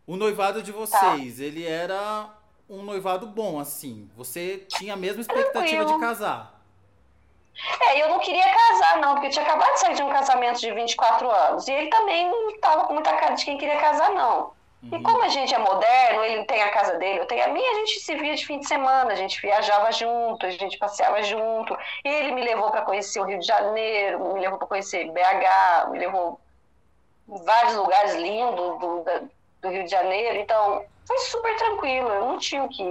O 0.05 0.15
noivado 0.15 0.61
de 0.61 0.71
vocês, 0.71 1.37
tá. 1.37 1.43
ele 1.43 1.65
era 1.65 2.29
um 2.69 2.81
noivado 2.81 3.27
bom, 3.27 3.59
assim. 3.59 4.09
Você 4.15 4.65
tinha 4.67 4.93
a 4.93 4.97
mesma 4.97 5.21
expectativa 5.21 5.85
Tranquilo. 5.85 5.93
de 5.93 5.99
casar. 5.99 6.61
É, 7.81 8.01
eu 8.01 8.09
não 8.09 8.19
queria 8.19 8.43
casar, 8.43 8.99
não, 8.99 9.13
porque 9.13 9.27
eu 9.27 9.31
tinha 9.31 9.45
acabado 9.45 9.73
de 9.73 9.79
sair 9.79 9.95
de 9.95 10.03
um 10.03 10.09
casamento 10.09 10.59
de 10.59 10.71
24 10.71 11.29
anos. 11.29 11.67
E 11.67 11.71
ele 11.73 11.89
também 11.89 12.29
não 12.29 12.49
estava 12.49 12.85
com 12.85 12.93
muita 12.93 13.13
cara 13.15 13.35
de 13.35 13.45
quem 13.45 13.57
queria 13.57 13.77
casar, 13.77 14.11
não. 14.11 14.51
Uhum. 14.83 14.97
E 14.97 15.03
como 15.03 15.21
a 15.21 15.27
gente 15.27 15.53
é 15.53 15.59
moderno, 15.59 16.23
ele 16.23 16.43
tem 16.45 16.61
a 16.61 16.71
casa 16.71 16.97
dele, 16.97 17.19
eu 17.19 17.27
tenho 17.27 17.43
a 17.45 17.49
minha, 17.49 17.71
a 17.71 17.75
gente 17.75 17.99
se 17.99 18.15
via 18.15 18.35
de 18.35 18.45
fim 18.45 18.59
de 18.59 18.67
semana, 18.67 19.11
a 19.11 19.15
gente 19.15 19.39
viajava 19.39 19.91
junto, 19.91 20.45
a 20.45 20.49
gente 20.49 20.77
passeava 20.77 21.21
junto. 21.21 21.77
Ele 22.03 22.31
me 22.31 22.41
levou 22.43 22.71
para 22.71 22.81
conhecer 22.81 23.19
o 23.19 23.25
Rio 23.25 23.39
de 23.39 23.45
Janeiro, 23.45 24.33
me 24.33 24.39
levou 24.39 24.57
para 24.57 24.67
conhecer 24.67 25.11
BH, 25.11 25.91
me 25.91 25.99
levou 25.99 26.39
em 27.29 27.43
vários 27.43 27.75
lugares 27.75 28.15
lindos 28.15 28.79
do, 28.79 29.03
do 29.61 29.69
Rio 29.69 29.83
de 29.83 29.91
Janeiro. 29.91 30.39
Então, 30.39 30.83
foi 31.05 31.17
super 31.19 31.55
tranquilo, 31.57 32.09
eu 32.09 32.25
não 32.25 32.37
tinha 32.37 32.67
que, 32.67 32.83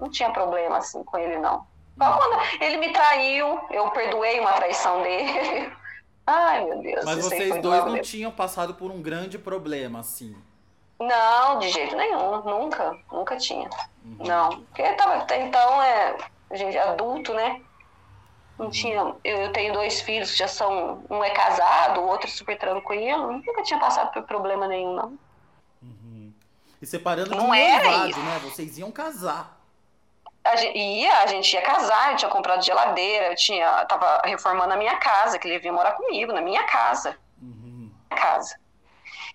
não 0.00 0.10
tinha 0.10 0.30
problema 0.30 0.78
assim 0.78 1.02
com 1.04 1.18
ele, 1.18 1.38
não. 1.38 1.66
Quando 1.96 2.40
ele 2.62 2.78
me 2.78 2.92
traiu, 2.92 3.60
eu 3.70 3.90
perdoei 3.90 4.40
uma 4.40 4.52
traição 4.52 5.02
dele. 5.04 5.70
Ai, 6.26 6.64
meu 6.64 6.80
Deus. 6.80 7.04
Mas 7.04 7.24
vocês 7.24 7.60
dois 7.60 7.84
não 7.84 8.00
tinham 8.00 8.30
passado 8.30 8.74
por 8.74 8.90
um 8.90 9.02
grande 9.02 9.38
problema, 9.38 10.00
assim? 10.00 10.36
Não, 10.98 11.58
de 11.58 11.68
jeito 11.70 11.96
nenhum. 11.96 12.42
Nunca. 12.42 12.96
Nunca 13.10 13.36
tinha. 13.36 13.68
Uhum. 14.04 14.16
Não. 14.20 14.60
Porque 14.64 14.82
tava, 14.94 15.16
até 15.16 15.42
então 15.42 15.82
é. 15.82 16.16
A 16.50 16.56
gente 16.56 16.76
é 16.76 16.82
adulto, 16.82 17.32
né? 17.34 17.60
Não 18.58 18.66
uhum. 18.66 18.70
tinha. 18.70 19.14
Eu, 19.24 19.38
eu, 19.38 19.52
tenho 19.52 19.72
dois 19.72 20.00
filhos 20.02 20.30
que 20.30 20.38
já 20.38 20.48
são. 20.48 21.02
Um 21.10 21.24
é 21.24 21.30
casado, 21.30 22.00
o 22.00 22.06
outro 22.06 22.28
é 22.28 22.30
super 22.30 22.56
tranquilo. 22.58 23.32
Nunca 23.32 23.62
tinha 23.62 23.80
passado 23.80 24.12
por 24.12 24.22
problema 24.22 24.68
nenhum, 24.68 24.94
não. 24.94 25.18
E 26.80 26.86
separando 26.86 27.30
não 27.30 27.38
de 27.38 27.44
um 27.44 27.48
noivado, 27.48 28.22
né? 28.22 28.40
Vocês 28.42 28.78
iam 28.78 28.90
casar 28.90 29.60
a 30.44 30.56
gente 30.56 30.78
ia, 30.78 31.18
a 31.18 31.26
gente 31.26 31.52
ia 31.52 31.62
casar, 31.62 32.12
eu 32.12 32.16
tinha 32.16 32.30
comprado 32.30 32.64
geladeira, 32.64 33.26
eu 33.26 33.36
tinha, 33.36 33.84
tava 33.84 34.22
reformando 34.24 34.72
a 34.72 34.76
minha 34.76 34.96
casa, 34.96 35.38
que 35.38 35.46
ele 35.46 35.58
vinha 35.58 35.72
morar 35.72 35.92
comigo, 35.92 36.32
na 36.32 36.40
minha 36.40 36.64
casa. 36.64 37.16
Uhum. 37.40 37.90
Casa. 38.08 38.58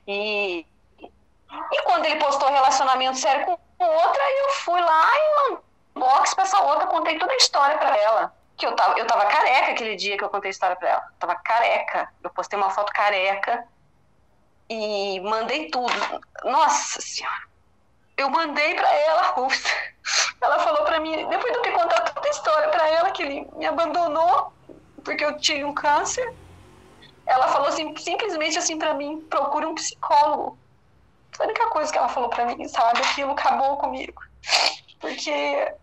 E, 0.08 0.66
e 1.72 1.82
quando 1.84 2.06
ele 2.06 2.20
postou 2.20 2.50
relacionamento 2.50 3.18
sério 3.18 3.46
com 3.46 3.86
outra, 3.86 4.24
eu 4.24 4.50
fui 4.64 4.82
lá 4.82 5.12
e 5.16 5.50
mandei 5.50 5.66
box 5.94 6.34
pra 6.34 6.44
essa 6.44 6.60
outra, 6.62 6.88
contei 6.88 7.18
toda 7.18 7.32
a 7.32 7.38
história 7.38 7.78
para 7.78 7.96
ela. 7.98 8.36
Que 8.58 8.66
eu 8.66 8.74
tava, 8.74 8.98
eu 8.98 9.06
tava 9.06 9.26
careca 9.26 9.72
aquele 9.72 9.96
dia 9.96 10.18
que 10.18 10.24
eu 10.24 10.30
contei 10.30 10.50
a 10.50 10.52
história 10.52 10.76
pra 10.76 10.90
ela. 10.90 11.04
Eu 11.08 11.20
tava 11.20 11.36
careca. 11.36 12.10
Eu 12.24 12.30
postei 12.30 12.58
uma 12.58 12.70
foto 12.70 12.92
careca 12.94 13.68
e 14.70 15.20
mandei 15.22 15.70
tudo. 15.70 15.94
Nossa 16.44 17.02
senhora 17.02 17.56
eu 18.18 18.30
mandei 18.30 18.76
para 18.76 18.94
ela, 18.94 19.40
ups, 19.40 19.64
ela 20.42 20.60
falou 20.60 20.84
para 20.86 21.00
mim, 21.00 21.28
depois 21.28 21.52
de 21.52 21.58
eu 21.58 21.62
ter 21.62 21.72
contado 21.72 22.14
toda 22.14 22.28
a 22.28 22.32
história 22.32 22.70
para 22.70 22.88
ela, 22.90 23.12
que 23.12 23.24
ele 23.24 23.48
me 23.56 23.66
abandonou 23.66 24.54
porque 25.04 25.24
eu 25.24 25.38
tive 25.38 25.64
um 25.64 25.74
câncer, 25.74 26.34
ela 27.26 27.48
falou 27.50 27.68
assim, 27.68 27.96
simplesmente 27.98 28.58
assim 28.58 28.78
para 28.78 28.94
mim, 28.94 29.22
procure 29.30 29.66
um 29.66 29.76
psicólogo. 29.76 30.58
A 31.38 31.44
única 31.44 31.68
coisa 31.70 31.92
que 31.92 31.98
ela 31.98 32.10
falou 32.10 32.30
para 32.30 32.46
mim, 32.46 32.68
sabe? 32.68 33.00
Aquilo 33.00 33.32
acabou 33.32 33.78
comigo. 33.78 34.20
Porque 35.00 35.74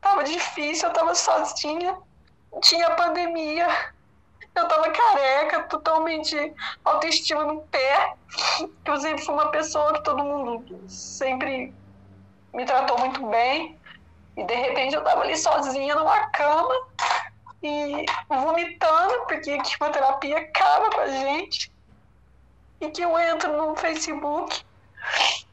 tava 0.00 0.24
difícil, 0.24 0.88
eu 0.88 0.94
tava 0.94 1.14
sozinha, 1.14 1.96
tinha 2.62 2.90
pandemia, 2.92 3.68
eu 4.54 4.68
tava 4.68 4.90
careca, 4.90 5.62
totalmente 5.64 6.54
autoestima 6.84 7.44
no 7.44 7.62
pé. 7.62 8.14
Eu 8.84 8.96
sempre 8.98 9.24
fui 9.24 9.34
uma 9.34 9.50
pessoa 9.50 9.94
que 9.94 10.04
todo 10.04 10.22
mundo 10.22 10.80
sempre 10.88 11.72
me 12.52 12.64
tratou 12.64 12.98
muito 12.98 13.24
bem. 13.26 13.78
E 14.36 14.44
de 14.44 14.54
repente 14.54 14.94
eu 14.94 15.04
tava 15.04 15.22
ali 15.22 15.36
sozinha 15.36 15.94
numa 15.94 16.26
cama 16.28 16.74
e 17.62 18.06
vomitando, 18.28 19.26
porque 19.26 19.50
a 19.50 19.62
quimioterapia 19.62 20.38
acaba 20.38 20.90
com 20.90 21.00
a 21.00 21.08
gente. 21.08 21.70
E 22.80 22.90
que 22.90 23.02
eu 23.02 23.18
entro 23.18 23.54
no 23.54 23.76
Facebook, 23.76 24.64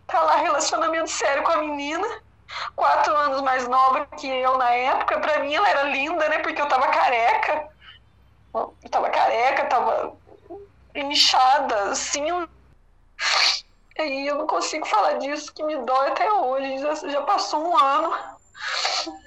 tá 0.07 0.21
lá 0.21 0.37
relacionamento 0.37 1.09
sério 1.09 1.43
com 1.43 1.51
a 1.51 1.57
menina, 1.57 2.07
quatro 2.75 3.13
anos 3.13 3.41
mais 3.41 3.67
nova 3.67 4.05
que 4.17 4.27
eu 4.27 4.57
na 4.57 4.71
época. 4.71 5.19
Pra 5.19 5.39
mim 5.39 5.53
ela 5.53 5.69
era 5.69 5.83
linda, 5.83 6.29
né? 6.29 6.39
Porque 6.39 6.61
eu 6.61 6.67
tava 6.67 6.87
careca. 6.87 7.66
Tava 8.89 9.09
careca, 9.09 9.65
tava 9.65 10.15
inchada, 10.95 11.91
assim. 11.91 12.25
E 13.99 14.27
eu 14.27 14.35
não 14.35 14.47
consigo 14.47 14.85
falar 14.85 15.13
disso, 15.13 15.53
que 15.53 15.63
me 15.63 15.75
dói 15.77 16.07
até 16.09 16.31
hoje. 16.31 16.77
Já, 16.79 16.93
já 16.95 17.21
passou 17.23 17.67
um 17.67 17.77
ano, 17.77 18.13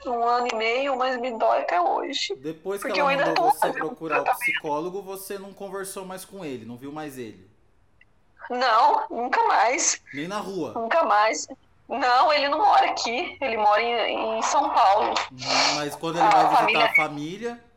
um 0.06 0.24
ano 0.24 0.48
e 0.52 0.54
meio, 0.54 0.96
mas 0.96 1.18
me 1.20 1.36
dói 1.36 1.60
até 1.60 1.80
hoje. 1.80 2.34
Depois 2.36 2.82
que 2.82 2.98
ela 2.98 3.16
mandou 3.16 3.52
você 3.52 3.72
procurar 3.72 4.22
o 4.22 4.36
psicólogo, 4.36 5.02
você 5.02 5.38
não 5.38 5.52
conversou 5.52 6.04
mais 6.04 6.24
com 6.24 6.44
ele, 6.44 6.64
não 6.64 6.76
viu 6.76 6.92
mais 6.92 7.18
ele? 7.18 7.48
Não, 8.48 9.06
nunca 9.10 9.42
mais. 9.44 10.00
Nem 10.12 10.28
na 10.28 10.38
rua? 10.38 10.72
Nunca 10.74 11.04
mais. 11.04 11.46
Não, 11.88 12.32
ele 12.32 12.48
não 12.48 12.58
mora 12.58 12.90
aqui, 12.90 13.36
ele 13.40 13.56
mora 13.56 13.82
em, 13.82 14.38
em 14.38 14.42
São 14.42 14.70
Paulo. 14.70 15.14
Mas 15.74 15.96
quando 15.96 16.16
ele 16.16 16.24
a 16.24 16.30
vai 16.30 16.44
visitar 16.44 16.60
família... 16.60 16.84
a 16.84 16.94
família 16.94 17.69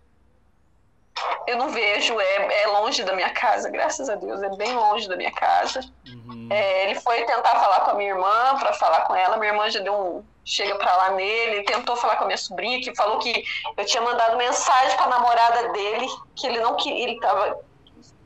eu 1.47 1.57
não 1.57 1.69
vejo, 1.69 2.19
é, 2.19 2.63
é 2.63 2.67
longe 2.67 3.03
da 3.03 3.13
minha 3.13 3.29
casa, 3.29 3.69
graças 3.69 4.09
a 4.09 4.15
Deus, 4.15 4.41
é 4.41 4.50
bem 4.55 4.73
longe 4.73 5.07
da 5.07 5.15
minha 5.15 5.31
casa. 5.31 5.81
Uhum. 6.07 6.47
É, 6.50 6.85
ele 6.89 7.00
foi 7.00 7.23
tentar 7.23 7.59
falar 7.59 7.81
com 7.81 7.91
a 7.91 7.93
minha 7.95 8.12
irmã, 8.12 8.57
para 8.59 8.73
falar 8.73 9.01
com 9.01 9.15
ela, 9.15 9.38
minha 9.38 9.51
irmã 9.51 9.69
já 9.69 9.79
deu 9.79 9.93
um. 9.93 10.23
Chega 10.45 10.75
pra 10.75 10.93
lá 10.97 11.12
nele, 11.12 11.63
tentou 11.63 11.95
falar 11.95 12.17
com 12.17 12.25
a 12.25 12.27
minha 12.27 12.38
sobrinha, 12.38 12.81
que 12.81 12.93
falou 12.95 13.17
que 13.19 13.45
eu 13.77 13.85
tinha 13.85 14.01
mandado 14.01 14.35
mensagem 14.35 14.97
pra 14.97 15.07
namorada 15.07 15.71
dele, 15.71 16.05
que 16.35 16.45
ele 16.47 16.59
não 16.59 16.75
queria, 16.75 17.03
ele 17.03 17.19
tava. 17.19 17.59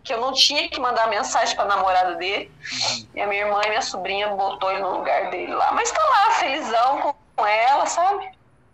que 0.03 0.13
eu 0.13 0.19
não 0.19 0.33
tinha 0.33 0.67
que 0.67 0.79
mandar 0.79 1.07
mensagem 1.09 1.55
pra 1.55 1.65
namorada 1.65 2.15
dele. 2.15 2.51
Uhum. 2.71 3.07
E 3.13 3.21
a 3.21 3.27
minha 3.27 3.41
irmã 3.45 3.62
e 3.65 3.69
minha 3.69 3.81
sobrinha 3.83 4.29
botou 4.29 4.71
ele 4.71 4.81
no 4.81 4.97
lugar 4.97 5.29
dele 5.29 5.53
lá. 5.53 5.71
Mas 5.74 5.91
tá 5.91 6.03
lá, 6.03 6.31
felizão 6.31 7.15
com 7.36 7.45
ela, 7.45 7.86
sabe? 7.86 8.31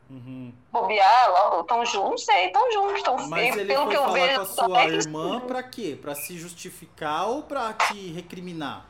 Uhum 0.10 0.43
bobear, 0.74 1.30
logo 1.30 1.62
estão 1.62 1.86
juntos, 1.86 2.10
não 2.10 2.18
sei, 2.18 2.48
estão 2.48 2.72
juntos, 2.72 2.98
estão 2.98 3.28
Mas 3.28 3.56
ele 3.56 3.66
pelo 3.66 3.84
foi 3.86 3.92
que 3.92 3.98
eu 3.98 4.04
falar 4.04 4.14
vejo. 4.14 4.36
com 4.36 4.42
a 4.42 4.46
sua 4.46 4.86
irmã 4.86 5.40
pra 5.42 5.62
quê? 5.64 5.98
Pra 6.02 6.16
se 6.16 6.38
justificar 6.38 7.28
ou 7.28 7.44
pra 7.44 7.72
te 7.74 8.12
recriminar? 8.12 8.84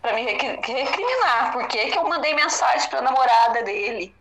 Pra 0.00 0.12
me 0.12 0.22
recriminar, 0.22 1.52
porque 1.52 1.90
que 1.90 1.98
eu 1.98 2.08
mandei 2.08 2.32
mensagem 2.32 2.88
pra 2.88 3.02
namorada 3.02 3.64
dele. 3.64 4.14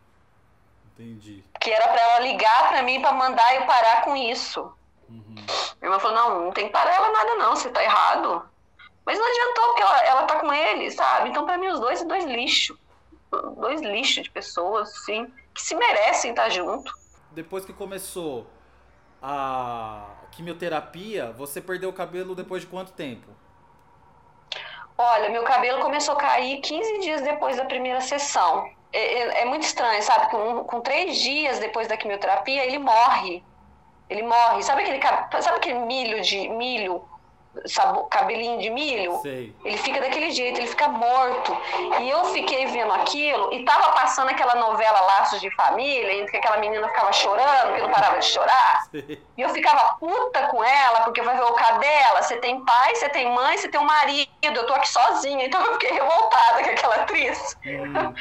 Entendi. 0.94 1.44
Que 1.62 1.70
era 1.70 1.88
pra 1.90 2.02
ela 2.02 2.20
ligar 2.22 2.70
pra 2.70 2.82
mim 2.82 3.00
pra 3.00 3.12
mandar 3.12 3.56
eu 3.56 3.68
parar 3.68 4.02
com 4.04 4.16
isso. 4.16 4.62
Uhum. 5.08 5.36
Minha 5.36 5.46
irmã 5.84 6.00
falou, 6.00 6.18
não, 6.18 6.46
não 6.46 6.52
tem 6.52 6.66
que 6.66 6.74
parar 6.74 6.96
ela 6.96 7.12
nada 7.12 7.36
não, 7.36 7.56
você 7.56 7.70
tá 7.70 7.84
errado. 7.84 8.44
Mas 9.06 9.20
não 9.20 9.26
adiantou, 9.26 9.66
porque 9.68 9.82
ela, 9.84 10.06
ela 10.06 10.24
tá 10.24 10.40
com 10.40 10.52
ele, 10.52 10.90
sabe? 10.90 11.30
Então 11.30 11.46
pra 11.46 11.58
mim 11.60 11.68
os 11.68 11.80
dois 11.80 12.02
é 12.02 12.06
dois 12.06 12.26
lixos. 12.26 12.76
Dois 13.58 13.80
lixos 13.82 14.24
de 14.24 14.32
pessoas, 14.32 15.06
sim 15.06 15.32
que 15.58 15.64
se 15.64 15.76
merecem 15.76 16.30
estar 16.30 16.50
junto. 16.50 16.94
Depois 17.32 17.66
que 17.66 17.74
começou 17.74 18.46
a 19.22 20.06
quimioterapia, 20.32 21.32
você 21.32 21.60
perdeu 21.60 21.90
o 21.90 21.94
cabelo 21.94 22.36
depois 22.36 22.62
de 22.62 22.68
quanto 22.68 22.92
tempo? 22.94 23.28
Olha, 24.96 25.30
meu 25.30 25.44
cabelo 25.44 25.82
começou 25.82 26.14
a 26.14 26.18
cair 26.18 26.62
15 26.62 27.00
dias 27.00 27.22
depois 27.22 27.58
da 27.58 27.66
primeira 27.66 28.02
sessão. 28.02 28.70
É, 28.94 29.00
é, 29.00 29.42
é 29.42 29.46
muito 29.46 29.64
estranho, 29.64 30.02
sabe? 30.04 30.30
Com, 30.30 30.64
com 30.64 30.82
três 30.82 31.18
dias 31.18 31.60
depois 31.60 31.88
da 31.88 31.98
quimioterapia, 31.98 32.64
ele 32.64 32.78
morre. 32.78 33.44
Ele 34.10 34.24
morre. 34.24 34.62
Sabe 34.62 34.84
aquele, 34.84 35.02
sabe 35.42 35.58
aquele 35.58 35.80
milho 35.80 36.22
de 36.22 36.48
milho 36.50 37.04
sabor, 37.66 38.08
cabelinho 38.08 38.60
de 38.60 38.70
milho, 38.70 39.20
Sei. 39.22 39.54
ele 39.64 39.78
fica 39.78 40.00
daquele 40.00 40.32
jeito, 40.32 40.60
ele 40.60 40.68
fica 40.68 40.88
morto. 40.88 41.56
E 42.02 42.10
eu 42.10 42.26
fiquei 42.26 42.66
vendo 42.68 42.94
aquilo 42.94 43.54
e 43.54 43.64
tava 43.64 43.92
passando 43.92 44.30
aquela 44.30 44.56
novela 44.56 45.00
Laços 45.02 45.42
de 45.42 45.50
Família, 45.56 46.14
em 46.14 46.26
que 46.26 46.38
aquela 46.38 46.58
menina 46.58 46.88
ficava 46.88 47.12
chorando, 47.14 47.76
que 47.76 47.82
não 47.82 47.92
parava 47.92 48.20
de 48.20 48.26
chorar. 48.26 48.88
Sei. 48.92 49.22
E 49.38 49.42
eu 49.42 49.50
ficava 49.50 49.96
puta 50.00 50.48
com 50.48 50.64
ela, 50.64 51.02
porque 51.02 51.22
vai 51.22 51.36
ver 51.36 51.44
o 51.44 51.54
cadela, 51.54 52.22
você 52.22 52.38
tem 52.38 52.64
pai, 52.64 52.96
você 52.96 53.10
tem 53.10 53.32
mãe, 53.34 53.58
você 53.58 53.68
tem 53.68 53.80
um 53.80 53.86
marido, 53.86 54.30
eu 54.42 54.66
tô 54.66 54.74
aqui 54.74 54.90
sozinha, 54.90 55.46
então 55.46 55.64
eu 55.64 55.74
fiquei 55.74 55.92
revoltada 55.92 56.64
com 56.64 56.70
aquela 56.70 56.96
atriz. 56.96 57.58
Hum. 57.66 58.14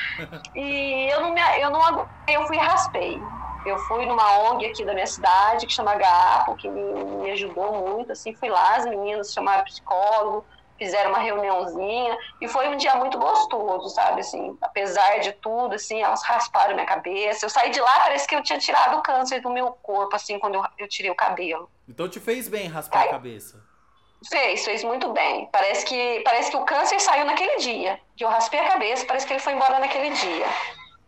e 0.54 1.10
eu 1.10 1.20
não 1.20 1.32
me, 1.32 1.40
eu 1.60 1.70
não 1.70 2.08
eu 2.28 2.46
fui 2.46 2.56
e 2.56 2.60
raspei. 2.60 3.22
Eu 3.66 3.78
fui 3.80 4.06
numa 4.06 4.38
ONG 4.38 4.66
aqui 4.66 4.84
da 4.84 4.94
minha 4.94 5.06
cidade, 5.06 5.66
que 5.66 5.72
chama 5.72 5.92
Agapo, 5.92 6.54
que 6.56 6.68
me, 6.68 6.82
me 6.82 7.30
ajudou 7.32 7.72
muito, 7.72 8.12
assim, 8.12 8.32
fui 8.32 8.48
lá, 8.48 8.76
as 8.76 8.86
meninas 8.86 9.32
chamaram 9.32 9.64
psicólogo, 9.64 10.44
fizeram 10.78 11.10
uma 11.10 11.18
reuniãozinha, 11.18 12.16
e 12.40 12.46
foi 12.46 12.68
um 12.68 12.76
dia 12.76 12.94
muito 12.94 13.18
gostoso, 13.18 13.88
sabe, 13.88 14.20
assim, 14.20 14.56
apesar 14.60 15.18
de 15.18 15.32
tudo, 15.32 15.74
assim, 15.74 16.00
elas 16.00 16.22
rasparam 16.22 16.74
minha 16.74 16.86
cabeça, 16.86 17.44
eu 17.44 17.50
saí 17.50 17.70
de 17.70 17.80
lá, 17.80 18.00
parece 18.00 18.26
que 18.28 18.36
eu 18.36 18.42
tinha 18.42 18.58
tirado 18.58 18.98
o 18.98 19.02
câncer 19.02 19.40
do 19.40 19.50
meu 19.50 19.72
corpo, 19.82 20.14
assim, 20.14 20.38
quando 20.38 20.54
eu, 20.54 20.64
eu 20.78 20.88
tirei 20.88 21.10
o 21.10 21.14
cabelo. 21.14 21.68
Então 21.88 22.08
te 22.08 22.20
fez 22.20 22.48
bem 22.48 22.68
raspar 22.68 23.02
Aí, 23.02 23.08
a 23.08 23.12
cabeça? 23.12 23.64
Fez, 24.28 24.64
fez 24.64 24.84
muito 24.84 25.12
bem. 25.12 25.48
Parece 25.52 25.84
que, 25.84 26.20
parece 26.24 26.50
que 26.50 26.56
o 26.56 26.64
câncer 26.64 27.00
saiu 27.00 27.24
naquele 27.24 27.56
dia, 27.56 28.00
que 28.16 28.24
eu 28.24 28.28
raspei 28.28 28.60
a 28.60 28.68
cabeça, 28.68 29.04
parece 29.06 29.26
que 29.26 29.32
ele 29.32 29.40
foi 29.40 29.54
embora 29.54 29.78
naquele 29.78 30.10
dia. 30.10 30.46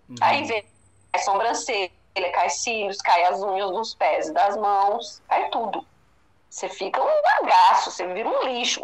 Uhum. 0.09 0.17
Aí 0.21 0.45
veio 0.45 0.65
a 1.13 1.19
sobrancelha, 1.19 1.91
ele 2.15 2.31
cai 2.31 2.51
cílios, 2.51 2.99
cai 2.99 3.25
as 3.25 3.41
unhas 3.43 3.71
dos 3.71 3.95
pés 3.95 4.29
e 4.29 4.33
das 4.33 4.57
mãos, 4.57 5.23
cai 5.29 5.49
tudo. 5.51 5.87
Você 6.49 6.69
fica 6.69 7.01
um 7.01 7.23
bagaço, 7.23 7.91
você 7.91 8.07
vira 8.13 8.29
um 8.29 8.43
lixo. 8.45 8.81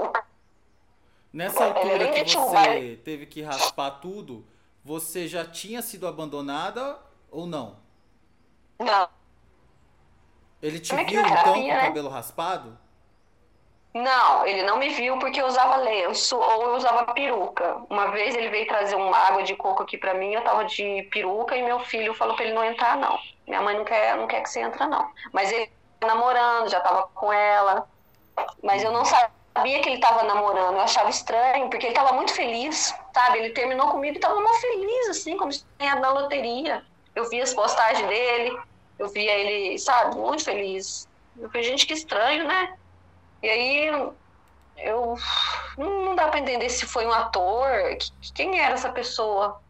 Nessa 1.33 1.65
altura 1.65 2.13
que 2.13 2.25
você 2.25 3.01
teve 3.05 3.27
que 3.27 3.43
raspar 3.43 3.91
tudo, 3.93 4.47
você 4.85 5.27
já 5.27 5.45
tinha 5.45 5.83
sido 5.83 6.07
abandonada 6.07 6.99
ou 7.31 7.47
não? 7.47 7.77
Não. 8.79 9.09
Ele 10.63 10.79
te 10.79 10.95
viu 10.95 11.21
então 11.21 11.55
com 11.55 11.61
o 11.61 11.67
né? 11.67 11.81
cabelo 11.81 12.09
raspado? 12.09 12.79
Não, 13.95 14.45
ele 14.45 14.65
não 14.65 14.77
me 14.77 14.89
viu 14.89 15.17
porque 15.21 15.41
eu 15.41 15.47
usava 15.47 15.77
lenço 15.77 16.37
ou 16.37 16.63
eu 16.65 16.75
usava 16.75 17.15
peruca. 17.15 17.77
Uma 17.89 18.11
vez 18.11 18.35
ele 18.35 18.49
veio 18.49 18.67
trazer 18.67 18.97
uma 18.97 19.17
água 19.17 19.45
de 19.45 19.55
coco 19.55 19.85
aqui 19.85 19.97
para 19.97 20.15
mim, 20.15 20.35
eu 20.35 20.43
tava 20.43 20.65
de 20.65 21.09
peruca 21.13 21.57
e 21.57 21.63
meu 21.63 21.79
filho 21.79 22.13
falou 22.13 22.35
para 22.35 22.45
ele 22.45 22.55
não 22.55 22.65
entrar 22.65 22.97
não. 22.97 23.17
Minha 23.47 23.63
mãe 23.63 23.77
não 23.77 23.85
quer, 23.85 24.17
não 24.17 24.27
quer 24.27 24.43
que 24.43 24.51
você 24.51 24.61
entre 24.61 24.85
não. 24.87 25.09
Mas 25.33 25.53
ele 25.53 25.71
namorando, 26.01 26.69
já 26.69 26.81
tava 26.81 27.09
com 27.15 27.33
ela. 27.33 27.89
Mas 28.65 28.83
eu 28.83 28.91
não 28.91 29.05
sabia 29.05 29.81
que 29.81 29.89
ele 29.89 30.01
tava 30.01 30.25
namorando, 30.25 30.75
eu 30.75 30.81
achava 30.81 31.09
estranho, 31.09 31.71
porque 31.71 31.87
ele 31.87 31.95
tava 31.95 32.13
muito 32.13 32.35
feliz, 32.35 32.93
sabe? 33.15 33.39
Ele 33.39 33.51
terminou 33.51 33.89
comigo 33.93 34.17
e 34.17 34.21
tava 34.21 34.35
muito 34.35 34.61
feliz 34.61 35.09
assim, 35.11 35.37
como 35.37 35.53
se 35.53 35.65
tinha 35.79 35.95
na 35.95 36.11
loteria. 36.11 36.85
Eu 37.15 37.29
vi 37.29 37.41
as 37.41 37.55
postagens 37.55 38.09
dele, 38.09 38.59
eu 38.99 39.09
via 39.09 39.33
ele, 39.33 39.79
sabe, 39.79 40.17
muito 40.17 40.45
feliz. 40.45 41.09
Eu 41.39 41.49
falei, 41.49 41.63
gente, 41.63 41.87
que 41.87 41.95
estranho, 41.95 42.45
né? 42.45 42.75
E 43.45 43.49
aí 43.51 43.87
eu 44.79 45.19
não 45.77 46.15
dá 46.17 46.29
para 46.29 46.41
entender 46.41 46.71
se 46.71 46.87
foi 46.87 47.07
um 47.07 47.13
ator, 47.13 47.69
quem 48.35 48.59
era 48.59 48.73
essa 48.73 48.91
pessoa. 48.91 49.61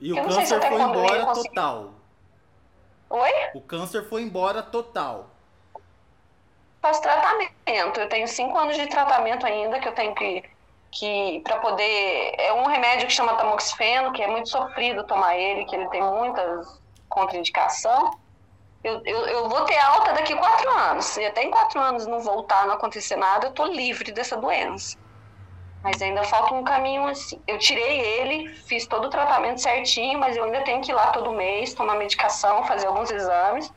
E 0.00 0.10
eu 0.10 0.16
o 0.16 0.22
câncer 0.22 0.46
se 0.46 0.68
foi 0.68 0.80
embora 0.80 1.24
consegui... 1.24 1.48
total. 1.48 1.90
Oi? 3.10 3.32
O 3.54 3.60
câncer 3.60 4.08
foi 4.08 4.22
embora 4.22 4.62
total. 4.62 5.26
Faz 6.80 7.00
tratamento. 7.00 7.98
Eu 7.98 8.08
tenho 8.08 8.28
cinco 8.28 8.56
anos 8.56 8.76
de 8.76 8.86
tratamento 8.86 9.44
ainda 9.44 9.80
que 9.80 9.88
eu 9.88 9.94
tenho 9.94 10.14
que 10.14 10.44
que 10.92 11.40
para 11.42 11.56
poder 11.56 12.34
é 12.38 12.52
um 12.52 12.66
remédio 12.66 13.08
que 13.08 13.12
chama 13.12 13.34
tamoxifeno, 13.34 14.12
que 14.12 14.22
é 14.22 14.28
muito 14.28 14.48
sofrido 14.48 15.02
tomar 15.04 15.36
ele, 15.36 15.64
que 15.64 15.74
ele 15.74 15.88
tem 15.88 16.02
muitas 16.02 16.80
contraindicação. 17.08 18.16
Eu, 18.84 19.00
eu, 19.04 19.26
eu, 19.26 19.48
vou 19.48 19.64
ter 19.64 19.78
alta 19.78 20.12
daqui 20.12 20.34
quatro 20.34 20.70
anos. 20.70 21.04
Se 21.04 21.24
até 21.24 21.44
em 21.44 21.50
quatro 21.50 21.80
anos 21.80 22.06
não 22.06 22.20
voltar, 22.20 22.66
não 22.66 22.74
acontecer 22.74 23.16
nada, 23.16 23.46
eu 23.46 23.52
tô 23.52 23.66
livre 23.66 24.10
dessa 24.10 24.36
doença. 24.36 24.98
Mas 25.82 26.00
ainda 26.02 26.22
falta 26.24 26.54
um 26.54 26.64
caminho 26.64 27.06
assim. 27.06 27.40
Eu 27.46 27.58
tirei 27.58 28.00
ele, 28.00 28.48
fiz 28.54 28.86
todo 28.86 29.06
o 29.06 29.10
tratamento 29.10 29.60
certinho, 29.60 30.18
mas 30.18 30.36
eu 30.36 30.44
ainda 30.44 30.62
tenho 30.62 30.80
que 30.80 30.90
ir 30.90 30.94
lá 30.94 31.08
todo 31.08 31.32
mês, 31.32 31.74
tomar 31.74 31.96
medicação, 31.96 32.64
fazer 32.64 32.86
alguns 32.86 33.10
exames. 33.10 33.72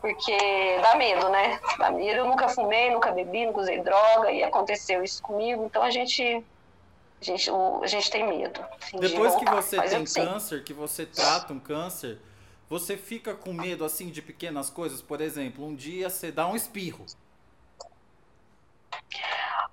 Porque 0.00 0.78
dá 0.80 0.94
medo, 0.94 1.28
né? 1.28 1.58
Dá 1.76 1.90
medo. 1.90 2.18
Eu 2.18 2.26
nunca 2.26 2.48
fumei, 2.48 2.90
nunca 2.90 3.10
bebi, 3.10 3.46
nunca 3.46 3.60
usei 3.60 3.80
droga 3.80 4.30
e 4.30 4.44
aconteceu 4.44 5.02
isso 5.02 5.20
comigo. 5.22 5.64
Então 5.64 5.82
a 5.82 5.90
gente 5.90 6.44
a 7.20 7.24
gente, 7.24 7.50
a 7.50 7.86
gente 7.86 8.10
tem 8.10 8.26
medo. 8.26 8.64
Assim, 8.80 8.98
Depois 8.98 9.36
de 9.36 9.44
que 9.44 9.50
você 9.50 9.80
tem 9.80 10.04
câncer, 10.04 10.62
que 10.62 10.72
você 10.72 11.04
trata 11.04 11.52
um 11.52 11.58
câncer, 11.58 12.18
você 12.68 12.96
fica 12.96 13.34
com 13.34 13.52
medo 13.52 13.84
assim 13.84 14.10
de 14.10 14.20
pequenas 14.20 14.68
coisas? 14.68 15.00
Por 15.00 15.20
exemplo, 15.20 15.64
um 15.64 15.74
dia 15.74 16.10
você 16.10 16.30
dá 16.30 16.46
um 16.46 16.54
espirro. 16.54 17.04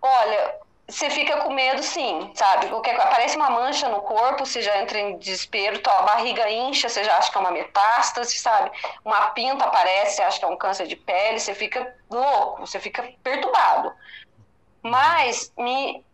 Olha, 0.01 0.59
você 0.87 1.09
fica 1.09 1.37
com 1.37 1.51
medo 1.51 1.81
sim, 1.81 2.31
sabe? 2.35 2.67
Porque 2.67 2.91
aparece 2.91 3.35
uma 3.35 3.49
mancha 3.49 3.89
no 3.89 4.01
corpo, 4.01 4.45
você 4.45 4.61
já 4.61 4.81
entra 4.81 4.99
em 4.99 5.17
desespero, 5.17 5.79
tua 5.79 6.03
barriga 6.03 6.49
incha, 6.49 6.87
você 6.87 7.03
já 7.03 7.17
acha 7.17 7.31
que 7.31 7.37
é 7.37 7.41
uma 7.41 7.51
metástase, 7.51 8.37
sabe? 8.37 8.71
Uma 9.03 9.29
pinta 9.31 9.65
aparece, 9.65 10.17
você 10.17 10.21
acha 10.21 10.39
que 10.39 10.45
é 10.45 10.47
um 10.47 10.57
câncer 10.57 10.85
de 10.87 10.95
pele, 10.95 11.39
você 11.39 11.55
fica 11.55 11.95
louco, 12.09 12.67
você 12.67 12.79
fica 12.79 13.03
perturbado. 13.23 13.93
Mas 14.83 15.51
me 15.57 16.05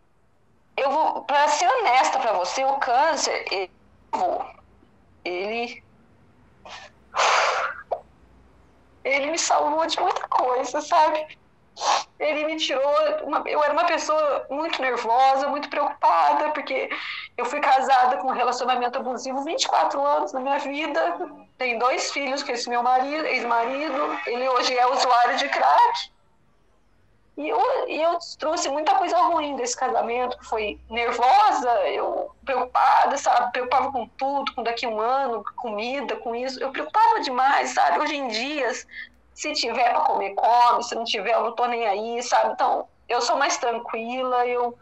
eu 0.74 0.90
vou 0.90 1.22
para 1.24 1.48
ser 1.48 1.68
honesta 1.68 2.18
para 2.18 2.32
você, 2.32 2.64
o 2.64 2.78
câncer 2.78 3.44
ele, 3.50 3.70
ele 5.22 5.84
ele 9.04 9.30
me 9.30 9.38
salvou 9.38 9.86
de 9.86 10.00
muita 10.00 10.26
coisa, 10.28 10.80
sabe? 10.80 11.38
ele 12.18 12.44
me 12.44 12.56
tirou. 12.56 12.82
Uma, 13.24 13.42
eu 13.46 13.62
era 13.62 13.72
uma 13.72 13.84
pessoa 13.84 14.46
muito 14.48 14.80
nervosa, 14.80 15.48
muito 15.48 15.68
preocupada, 15.68 16.50
porque 16.50 16.88
eu 17.36 17.44
fui 17.44 17.60
casada 17.60 18.16
com 18.18 18.28
um 18.28 18.32
relacionamento 18.32 18.98
abusivo 18.98 19.42
24 19.42 20.00
anos 20.04 20.32
na 20.32 20.40
minha 20.40 20.58
vida. 20.58 21.18
Tenho 21.58 21.78
dois 21.78 22.10
filhos 22.10 22.42
com 22.42 22.52
esse 22.52 22.68
meu 22.68 22.82
marido, 22.82 23.26
ex-marido. 23.26 24.18
Ele 24.26 24.48
hoje 24.48 24.76
é 24.76 24.86
usuário 24.86 25.36
de 25.36 25.48
crack. 25.48 26.12
E 27.36 27.48
eu, 27.48 27.88
e 27.88 28.00
eu 28.00 28.18
trouxe 28.38 28.68
muita 28.68 28.94
coisa 28.94 29.16
ruim 29.16 29.56
desse 29.56 29.74
casamento, 29.74 30.36
que 30.36 30.44
foi 30.44 30.78
nervosa, 30.90 31.70
eu 31.88 32.30
preocupada, 32.44 33.16
sabe? 33.16 33.52
Preocupava 33.52 33.90
com 33.90 34.06
tudo, 34.18 34.54
com 34.54 34.62
daqui 34.62 34.86
um 34.86 35.00
ano, 35.00 35.42
comida, 35.56 36.16
com 36.16 36.34
isso. 36.34 36.62
Eu 36.62 36.70
preocupava 36.70 37.20
demais, 37.20 37.70
sabe? 37.70 38.00
Hoje 38.00 38.16
em 38.16 38.28
dia, 38.28 38.70
se 39.34 39.52
tiver 39.54 39.90
para 39.90 40.00
comer, 40.00 40.34
come. 40.34 40.84
Se 40.84 40.94
não 40.94 41.04
tiver, 41.04 41.32
eu 41.32 41.44
não 41.44 41.52
tô 41.52 41.66
nem 41.66 41.86
aí, 41.86 42.22
sabe? 42.22 42.52
Então, 42.52 42.86
eu 43.08 43.20
sou 43.22 43.36
mais 43.36 43.56
tranquila, 43.56 44.46
eu 44.46 44.76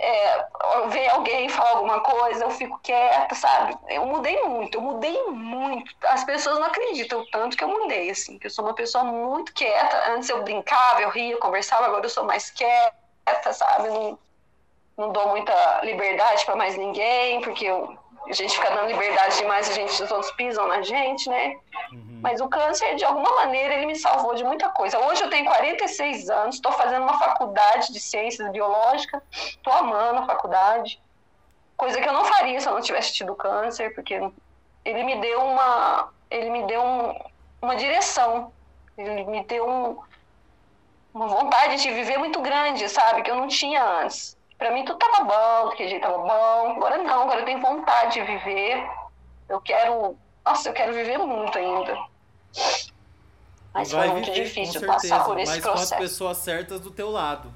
é, 0.00 0.46
ver 0.88 1.08
alguém 1.10 1.48
falar 1.48 1.72
alguma 1.72 2.00
coisa, 2.00 2.44
eu 2.44 2.50
fico 2.50 2.80
quieta, 2.82 3.34
sabe? 3.34 3.76
Eu 3.88 4.06
mudei 4.06 4.42
muito, 4.44 4.78
eu 4.78 4.80
mudei 4.80 5.22
muito. 5.24 5.94
As 6.04 6.24
pessoas 6.24 6.58
não 6.58 6.66
acreditam 6.66 7.24
tanto 7.30 7.56
que 7.56 7.62
eu 7.62 7.68
mudei, 7.68 8.10
assim, 8.10 8.38
que 8.38 8.46
eu 8.46 8.50
sou 8.50 8.64
uma 8.64 8.74
pessoa 8.74 9.04
muito 9.04 9.52
quieta. 9.52 10.12
Antes 10.12 10.30
eu 10.30 10.42
brincava, 10.42 11.02
eu 11.02 11.10
ria, 11.10 11.36
conversava, 11.36 11.86
agora 11.86 12.06
eu 12.06 12.10
sou 12.10 12.24
mais 12.24 12.50
quieta, 12.50 13.52
sabe? 13.52 13.88
Não, 13.88 14.18
não 14.96 15.12
dou 15.12 15.28
muita 15.28 15.80
liberdade 15.82 16.46
para 16.46 16.56
mais 16.56 16.76
ninguém, 16.76 17.42
porque 17.42 17.66
eu, 17.66 17.96
a 18.30 18.34
gente 18.34 18.54
fica 18.54 18.70
dando 18.70 18.86
liberdade 18.86 19.36
demais, 19.38 19.68
a 19.68 19.72
gente, 19.72 20.02
os 20.02 20.10
outros 20.10 20.30
pisam 20.32 20.66
na 20.68 20.82
gente, 20.82 21.28
né? 21.28 21.56
Uhum. 21.92 22.20
Mas 22.22 22.40
o 22.40 22.48
câncer, 22.48 22.94
de 22.94 23.04
alguma 23.04 23.30
maneira, 23.36 23.74
ele 23.74 23.86
me 23.86 23.96
salvou 23.96 24.34
de 24.34 24.44
muita 24.44 24.68
coisa. 24.68 24.98
Hoje 24.98 25.22
eu 25.22 25.30
tenho 25.30 25.44
46 25.46 26.30
anos, 26.30 26.54
estou 26.56 26.72
fazendo 26.72 27.02
uma 27.02 27.18
faculdade 27.18 27.92
de 27.92 27.98
ciências 27.98 28.50
biológicas, 28.52 29.20
estou 29.32 29.72
amando 29.72 30.20
a 30.20 30.26
faculdade, 30.26 31.00
coisa 31.76 32.00
que 32.00 32.08
eu 32.08 32.12
não 32.12 32.24
faria 32.24 32.60
se 32.60 32.68
eu 32.68 32.74
não 32.74 32.80
tivesse 32.80 33.14
tido 33.14 33.34
câncer, 33.34 33.94
porque 33.94 34.14
ele 34.84 35.02
me 35.02 35.20
deu 35.20 35.40
uma, 35.42 36.12
ele 36.30 36.50
me 36.50 36.66
deu 36.66 36.82
um, 36.82 37.18
uma 37.60 37.74
direção, 37.74 38.52
ele 38.96 39.24
me 39.24 39.42
deu 39.44 39.68
um, 39.68 39.98
uma 41.12 41.26
vontade 41.26 41.82
de 41.82 41.90
viver 41.90 42.18
muito 42.18 42.40
grande, 42.40 42.88
sabe, 42.88 43.22
que 43.22 43.30
eu 43.30 43.36
não 43.36 43.48
tinha 43.48 43.84
antes. 43.84 44.36
Para 44.60 44.72
mim 44.72 44.84
tudo 44.84 44.98
tava 44.98 45.24
bom, 45.24 45.70
que 45.70 45.88
jeito 45.88 46.02
tava 46.02 46.18
bom. 46.18 46.72
Agora 46.76 46.98
não, 46.98 47.22
agora 47.22 47.40
eu 47.40 47.44
tenho 47.46 47.62
vontade 47.62 48.12
de 48.12 48.20
viver. 48.20 48.86
Eu 49.48 49.58
quero, 49.58 50.14
nossa, 50.44 50.68
eu 50.68 50.74
quero 50.74 50.92
viver 50.92 51.16
muito 51.16 51.56
ainda. 51.56 51.98
Mas 53.72 53.90
Vai 53.90 54.08
foi 54.08 54.16
muito 54.16 54.30
viver, 54.30 54.44
difícil 54.44 54.86
passar 54.86 55.24
por 55.24 55.38
esse 55.38 55.50
mas 55.50 55.62
processo. 55.62 55.88
Com 55.88 55.94
as 55.94 56.00
pessoas 56.10 56.36
certas 56.36 56.78
do 56.78 56.90
teu 56.90 57.10
lado. 57.10 57.50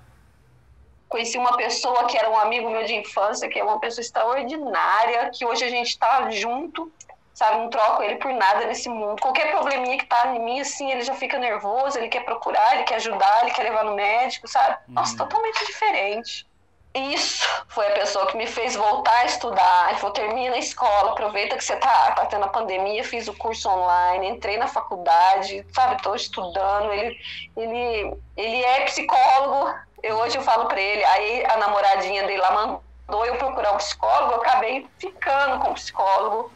Conheci 1.06 1.36
uma 1.36 1.54
pessoa 1.58 2.06
que 2.06 2.16
era 2.16 2.30
um 2.30 2.38
amigo 2.38 2.70
meu 2.70 2.86
de 2.86 2.94
infância, 2.94 3.50
que 3.50 3.58
é 3.58 3.62
uma 3.62 3.78
pessoa 3.78 4.00
extraordinária, 4.00 5.30
que 5.30 5.44
hoje 5.44 5.62
a 5.62 5.68
gente 5.68 5.88
está 5.88 6.30
junto, 6.30 6.90
sabe? 7.34 7.58
Não 7.58 7.68
troco 7.68 8.02
ele 8.02 8.16
por 8.16 8.32
nada 8.32 8.64
nesse 8.64 8.88
mundo. 8.88 9.20
Qualquer 9.20 9.50
probleminha 9.50 9.98
que 9.98 10.06
tá 10.06 10.34
em 10.34 10.42
mim, 10.42 10.58
assim, 10.58 10.90
ele 10.90 11.02
já 11.02 11.14
fica 11.14 11.38
nervoso, 11.38 11.98
ele 11.98 12.08
quer 12.08 12.24
procurar, 12.24 12.76
ele 12.76 12.84
quer 12.84 12.94
ajudar, 12.94 13.42
ele 13.42 13.50
quer 13.50 13.64
levar 13.64 13.84
no 13.84 13.94
médico, 13.94 14.48
sabe? 14.48 14.78
Nossa, 14.88 15.12
uhum. 15.12 15.18
totalmente 15.18 15.66
diferente. 15.66 16.46
Isso 16.94 17.44
foi 17.68 17.88
a 17.88 17.94
pessoa 17.94 18.26
que 18.26 18.36
me 18.36 18.46
fez 18.46 18.76
voltar 18.76 19.18
a 19.18 19.24
estudar. 19.24 19.88
Ele 19.88 19.98
falou: 19.98 20.12
termina 20.12 20.54
a 20.54 20.58
escola, 20.58 21.10
aproveita 21.10 21.56
que 21.56 21.64
você 21.64 21.74
está 21.74 22.12
tá 22.12 22.26
tendo 22.26 22.44
a 22.44 22.48
pandemia. 22.48 23.02
Fiz 23.02 23.26
o 23.26 23.34
curso 23.34 23.68
online, 23.68 24.28
entrei 24.28 24.56
na 24.56 24.68
faculdade, 24.68 25.66
sabe? 25.72 25.96
Estou 25.96 26.14
estudando. 26.14 26.92
Ele, 26.92 27.18
ele, 27.56 28.16
ele 28.36 28.64
é 28.64 28.84
psicólogo. 28.84 29.76
Eu, 30.04 30.18
hoje 30.18 30.38
eu 30.38 30.42
falo 30.42 30.66
para 30.66 30.80
ele. 30.80 31.04
Aí 31.04 31.44
a 31.46 31.56
namoradinha 31.56 32.22
dele 32.28 32.40
lá 32.40 32.52
mandou 32.52 33.26
eu 33.26 33.36
procurar 33.38 33.72
um 33.72 33.78
psicólogo. 33.78 34.34
Eu 34.34 34.40
acabei 34.42 34.86
ficando 34.96 35.58
com 35.64 35.70
um 35.70 35.74
psicólogo, 35.74 36.52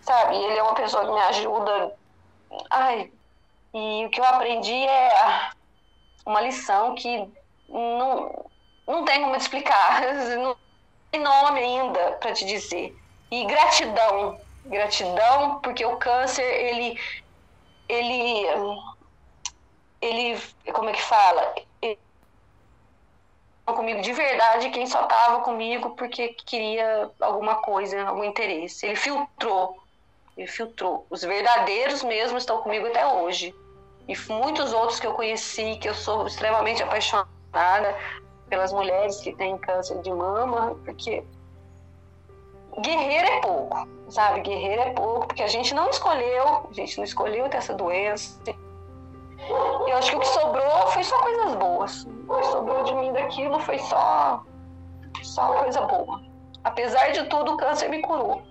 sabe? 0.00 0.36
Ele 0.36 0.58
é 0.58 0.62
uma 0.62 0.74
pessoa 0.74 1.04
que 1.04 1.12
me 1.12 1.20
ajuda. 1.20 1.94
Ai, 2.70 3.12
e 3.74 4.06
o 4.06 4.08
que 4.08 4.20
eu 4.20 4.24
aprendi 4.24 4.86
é 4.86 5.50
uma 6.24 6.40
lição 6.40 6.94
que 6.94 7.30
não 7.68 8.46
não 8.86 9.04
tem 9.04 9.22
como 9.22 9.36
explicar, 9.36 10.02
não 10.38 10.56
tem 11.10 11.20
nome 11.20 11.60
ainda 11.60 12.12
para 12.12 12.32
te 12.32 12.44
dizer. 12.44 12.94
E 13.30 13.44
gratidão, 13.46 14.38
gratidão, 14.64 15.60
porque 15.60 15.84
o 15.84 15.96
câncer, 15.96 16.42
ele, 16.42 16.98
ele, 17.88 18.46
ele, 20.00 20.40
como 20.72 20.90
é 20.90 20.92
que 20.92 21.02
fala? 21.02 21.54
Ele, 21.82 21.98
comigo 23.66 24.00
de 24.00 24.12
verdade 24.12 24.70
quem 24.70 24.86
só 24.86 25.02
estava 25.02 25.42
comigo 25.42 25.96
porque 25.96 26.28
queria 26.46 27.10
alguma 27.20 27.56
coisa, 27.56 28.00
algum 28.04 28.22
interesse. 28.22 28.86
Ele 28.86 28.96
filtrou, 28.96 29.76
ele 30.36 30.46
filtrou. 30.46 31.06
Os 31.10 31.22
verdadeiros 31.22 32.04
mesmo 32.04 32.38
estão 32.38 32.62
comigo 32.62 32.86
até 32.86 33.04
hoje. 33.06 33.52
E 34.08 34.16
muitos 34.32 34.72
outros 34.72 35.00
que 35.00 35.06
eu 35.06 35.14
conheci, 35.14 35.78
que 35.78 35.88
eu 35.88 35.94
sou 35.94 36.28
extremamente 36.28 36.80
apaixonada, 36.80 37.96
pelas 38.48 38.72
mulheres 38.72 39.20
que 39.20 39.34
têm 39.34 39.58
câncer 39.58 40.00
de 40.02 40.12
mama, 40.12 40.76
porque 40.84 41.24
guerreiro 42.80 43.26
é 43.26 43.40
pouco, 43.40 43.88
sabe? 44.08 44.40
Guerreiro 44.40 44.82
é 44.82 44.90
pouco, 44.90 45.26
porque 45.28 45.42
a 45.42 45.48
gente 45.48 45.74
não 45.74 45.88
escolheu, 45.90 46.68
a 46.68 46.72
gente 46.72 46.96
não 46.96 47.04
escolheu 47.04 47.48
ter 47.48 47.58
essa 47.58 47.74
doença. 47.74 48.38
Eu 49.86 49.96
acho 49.96 50.10
que 50.10 50.16
o 50.16 50.20
que 50.20 50.28
sobrou 50.28 50.86
foi 50.88 51.04
só 51.04 51.18
coisas 51.20 51.54
boas. 51.56 52.06
O 52.28 52.36
que 52.36 52.46
sobrou 52.46 52.84
de 52.84 52.94
mim 52.94 53.12
daquilo 53.12 53.58
foi 53.60 53.78
só, 53.78 54.42
só 55.22 55.62
coisa 55.62 55.80
boa. 55.82 56.20
Apesar 56.64 57.12
de 57.12 57.24
tudo, 57.24 57.54
o 57.54 57.56
câncer 57.56 57.88
me 57.88 58.00
curou. 58.02 58.42